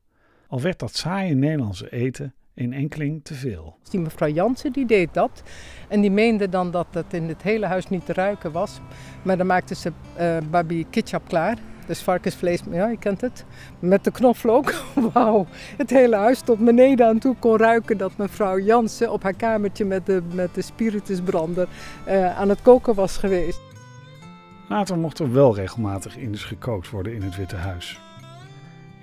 Al 0.48 0.60
werd 0.60 0.78
dat 0.78 0.96
saaie 0.96 1.34
Nederlandse 1.34 1.90
eten 1.90 2.34
in 2.54 2.72
enkeling 2.72 3.24
te 3.24 3.34
veel. 3.34 3.76
Die 3.90 4.00
mevrouw 4.00 4.28
Jansen 4.28 4.72
die 4.72 4.86
deed 4.86 5.14
dat. 5.14 5.42
En 5.88 6.00
die 6.00 6.10
meende 6.10 6.48
dan 6.48 6.70
dat 6.70 6.86
het 6.90 7.12
in 7.14 7.28
het 7.28 7.42
hele 7.42 7.66
huis 7.66 7.88
niet 7.88 8.06
te 8.06 8.12
ruiken 8.12 8.52
was. 8.52 8.80
Maar 9.22 9.36
dan 9.36 9.46
maakte 9.46 9.74
ze 9.74 9.92
eh 10.16 10.36
babi 10.50 10.86
ketchup 10.90 11.22
klaar. 11.28 11.58
Dus 11.86 12.00
varkensvlees, 12.00 12.60
ja, 12.70 12.88
je 12.88 12.98
kent 12.98 13.20
het. 13.20 13.44
Met 13.78 14.04
de 14.04 14.10
knoflook. 14.10 14.74
Wauw. 15.12 15.46
Het 15.76 15.90
hele 15.90 16.16
huis 16.16 16.40
tot 16.40 16.58
beneden 16.58 17.06
aan 17.06 17.18
toe 17.18 17.36
kon 17.38 17.56
ruiken 17.56 17.98
dat 17.98 18.16
mevrouw 18.16 18.58
Jansen 18.58 19.12
op 19.12 19.22
haar 19.22 19.34
kamertje 19.36 19.84
met 19.84 20.06
de, 20.06 20.22
met 20.32 20.54
de 20.54 20.62
spiritusbrander 20.62 21.68
eh, 22.04 22.38
aan 22.38 22.48
het 22.48 22.62
koken 22.62 22.94
was 22.94 23.16
geweest. 23.16 23.60
Later 24.68 24.98
mocht 24.98 25.18
er 25.18 25.32
wel 25.32 25.54
regelmatig 25.54 26.16
Indisch 26.16 26.44
gekookt 26.44 26.90
worden 26.90 27.14
in 27.14 27.22
het 27.22 27.36
Witte 27.36 27.56
Huis. 27.56 28.00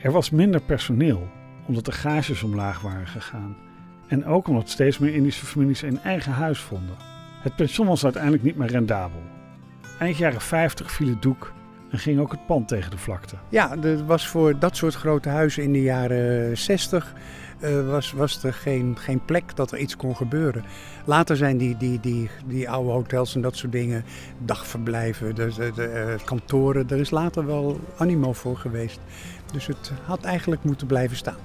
Er 0.02 0.12
was 0.12 0.30
minder 0.30 0.62
personeel, 0.62 1.28
omdat 1.68 1.86
de 1.86 1.92
gages 1.92 2.44
omlaag 2.44 2.82
waren 2.82 3.08
gegaan. 3.08 3.56
En 4.08 4.26
ook 4.26 4.48
omdat 4.48 4.70
steeds 4.70 4.98
meer 4.98 5.14
Indische 5.14 5.46
families 5.46 5.82
een 5.82 6.00
eigen 6.00 6.32
huis 6.32 6.60
vonden. 6.60 6.96
Het 7.42 7.56
pension 7.56 7.88
was 7.88 8.04
uiteindelijk 8.04 8.44
niet 8.44 8.56
meer 8.56 8.70
rendabel. 8.70 9.22
Eind 10.00 10.18
jaren 10.18 10.42
50 10.42 10.92
viel 10.92 11.08
het 11.08 11.22
doek 11.22 11.54
en 11.92 12.00
ging 12.00 12.20
ook 12.20 12.32
het 12.32 12.46
pand 12.46 12.68
tegen 12.68 12.92
de 12.92 12.98
vlakte. 12.98 13.36
Ja, 13.50 13.78
er 13.84 14.06
was 14.06 14.28
voor 14.28 14.60
dat 14.60 14.76
soort 14.76 14.96
grote 14.96 15.30
huizen 15.30 15.64
in 15.64 15.74
de 15.74 15.82
jaren 15.82 16.58
60 16.58 17.14
eh, 17.60 17.88
was, 17.88 18.12
was 18.12 18.44
er 18.44 18.54
geen, 18.54 18.98
geen 19.00 19.26
plek 19.26 19.56
dat 19.56 19.72
er 19.72 19.78
iets 19.78 19.96
kon 19.96 20.16
gebeuren. 20.16 20.64
Later 21.06 21.38
zijn 21.38 21.58
die, 21.58 21.78
die, 21.78 22.00
die, 22.00 22.30
die 22.46 22.70
oude 22.70 22.92
hotels 22.92 23.36
en 23.36 23.42
dat 23.42 23.56
soort 23.56 23.72
dingen, 23.72 24.04
dagverblijven, 24.46 25.36
de, 25.36 25.54
de, 25.56 25.72
de, 25.76 25.84
eh, 25.84 26.26
kantoren, 26.26 26.90
er 26.90 27.00
is 27.00 27.10
later 27.10 27.46
wel 27.46 27.80
animo 27.98 28.34
voor 28.34 28.58
geweest. 28.58 29.00
Dus 29.54 29.68
het 29.68 29.92
had 30.06 30.24
eigenlijk 30.24 30.64
moeten 30.64 30.88
blijven 30.88 31.18
staan. 31.18 31.38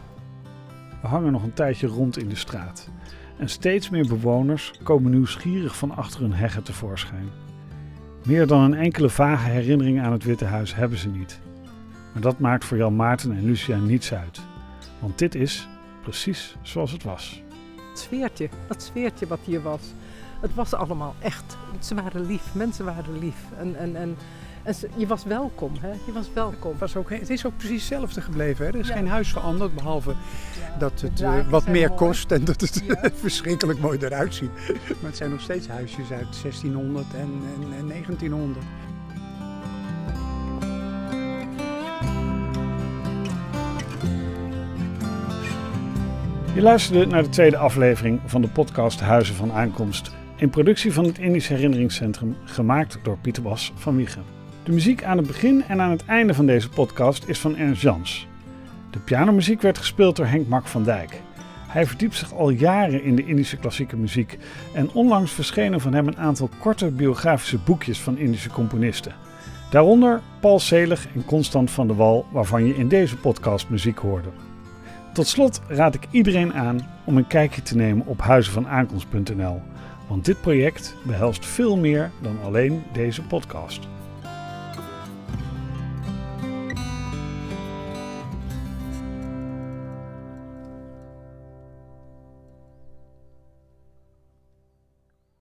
We 1.03 1.09
hangen 1.09 1.33
nog 1.33 1.43
een 1.43 1.55
tijdje 1.55 1.87
rond 1.87 2.19
in 2.19 2.29
de 2.29 2.37
straat. 2.37 2.89
En 3.39 3.49
steeds 3.49 3.91
meer 3.91 4.07
bewoners 4.07 4.73
komen 4.83 5.11
nieuwsgierig 5.11 5.77
van 5.77 5.97
achter 5.97 6.21
hun 6.21 6.33
heggen 6.33 6.63
tevoorschijn. 6.63 7.46
Meer 8.27 8.47
dan 8.47 8.61
een 8.61 8.75
enkele 8.75 9.09
vage 9.09 9.49
herinnering 9.49 10.01
aan 10.01 10.13
het 10.13 10.25
Witte 10.25 10.45
Huis 10.45 10.75
hebben 10.75 10.99
ze 10.99 11.09
niet. 11.09 11.41
Maar 12.13 12.23
dat 12.23 12.39
maakt 12.39 12.65
voor 12.65 12.77
Jan 12.77 12.97
Maarten 12.97 13.37
en 13.37 13.45
Lucia 13.45 13.77
niets 13.77 14.13
uit. 14.13 14.41
Want 14.99 15.19
dit 15.19 15.35
is 15.35 15.69
precies 16.03 16.57
zoals 16.63 16.93
het 16.93 17.03
was. 17.03 17.43
Het 17.91 17.99
sfeertje, 17.99 18.49
dat 18.69 18.83
sfeertje 18.83 19.27
wat 19.27 19.39
hier 19.45 19.63
was. 19.63 19.81
Het 20.41 20.55
was 20.55 20.75
allemaal 20.75 21.15
echt. 21.19 21.57
Ze 21.79 21.95
waren 21.95 22.27
lief, 22.27 22.55
mensen 22.55 22.85
waren 22.85 23.19
lief. 23.19 23.37
En, 23.59 23.77
en, 23.77 23.97
en, 23.97 24.17
je 24.97 25.07
was 25.07 25.25
welkom, 25.25 25.73
hè? 25.81 25.91
Je 26.07 26.13
was 26.13 26.27
welkom. 26.35 26.71
Het, 26.71 26.81
was 26.81 26.97
ook, 26.97 27.11
het 27.11 27.31
is 27.31 27.47
ook 27.47 27.57
precies 27.57 27.89
hetzelfde 27.89 28.21
gebleven. 28.21 28.67
Hè? 28.67 28.73
Er 28.73 28.79
is 28.79 28.89
Ja. 28.89 28.95
geen 28.95 29.09
huis 29.09 29.29
veranderd, 29.33 29.75
behalve 29.75 30.15
dat 30.79 31.01
het 31.01 31.21
eh, 31.21 31.49
wat 31.49 31.67
meer 31.67 31.89
mooi. 31.89 31.99
kost 32.01 32.31
en 32.33 32.45
dat 32.45 32.61
het 32.61 32.83
Ja. 32.87 33.11
verschrikkelijk 33.15 33.79
mooi 33.81 33.99
eruit 33.99 34.35
ziet. 34.35 34.51
Maar 34.77 34.97
het 35.11 35.17
zijn 35.17 35.31
nog 35.31 35.41
steeds 35.41 35.69
huisjes 35.69 36.11
uit 36.11 36.43
1600 36.43 37.07
en, 37.15 37.21
en, 37.61 37.79
en 37.79 37.87
1900. 37.89 38.65
Je 46.55 46.63
luisterde 46.63 47.07
naar 47.07 47.23
de 47.23 47.29
tweede 47.29 47.57
aflevering 47.57 48.21
van 48.27 48.41
de 48.43 48.49
podcast 48.49 49.01
Huizen 49.01 49.35
van 49.35 49.53
Aankomst. 49.53 50.11
In 50.37 50.51
productie 50.51 50.93
van 50.93 51.05
het 51.05 51.19
Indisch 51.19 51.49
Herinneringscentrum, 51.49 52.37
gemaakt 52.45 52.99
door 53.03 53.19
Pieter 53.19 53.43
Bas 53.43 53.73
van 53.77 53.97
Wiegen. 53.97 54.23
De 54.67 54.73
muziek 54.73 55.05
aan 55.05 55.17
het 55.17 55.27
begin 55.27 55.65
en 55.69 55.81
aan 55.81 55.91
het 55.91 56.05
einde 56.05 56.35
van 56.35 56.47
deze 56.47 56.69
podcast 56.69 57.25
is 57.27 57.39
van 57.39 57.57
Ernst 57.57 57.83
Jans. 57.83 58.27
De 58.91 58.99
pianomuziek 58.99 59.63
werd 59.63 59.79
gespeeld 59.79 60.17
door 60.17 60.27
Henk 60.27 60.49
Mak 60.49 60.67
van 60.67 60.83
Dijk. 60.83 61.21
Hij 61.69 61.87
verdiept 61.87 62.15
zich 62.15 62.35
al 62.35 62.51
jaren 62.51 63.03
in 63.03 63.17
de 63.17 63.27
Indische 63.27 63.57
klassieke 63.57 63.97
muziek 63.97 64.39
en 64.75 64.91
onlangs 64.93 65.33
verschenen 65.33 65.81
van 65.81 65.95
hem 65.95 66.07
een 66.07 66.17
aantal 66.17 66.51
korte 66.59 66.91
biografische 66.91 67.59
boekjes 67.59 68.01
van 68.01 68.19
Indische 68.19 68.51
componisten. 68.51 69.15
Daaronder 69.71 70.21
Paul 70.41 70.59
Selig 70.59 71.07
en 71.15 71.25
Constant 71.25 71.71
van 71.71 71.87
der 71.87 71.97
Wal, 71.97 72.27
waarvan 72.33 72.65
je 72.67 72.77
in 72.77 72.89
deze 72.89 73.17
podcast 73.17 73.69
muziek 73.69 73.99
hoorde. 73.99 74.29
Tot 75.13 75.27
slot 75.27 75.61
raad 75.69 75.95
ik 75.95 76.07
iedereen 76.11 76.55
aan 76.55 76.89
om 77.05 77.17
een 77.17 77.27
kijkje 77.27 77.63
te 77.63 77.77
nemen 77.77 78.07
op 78.07 78.21
huizenvanaankomst.nl, 78.21 79.63
want 80.09 80.25
dit 80.25 80.41
project 80.41 80.97
behelst 81.03 81.47
veel 81.47 81.77
meer 81.77 82.11
dan 82.23 82.37
alleen 82.45 82.83
deze 82.93 83.23
podcast. 83.23 83.89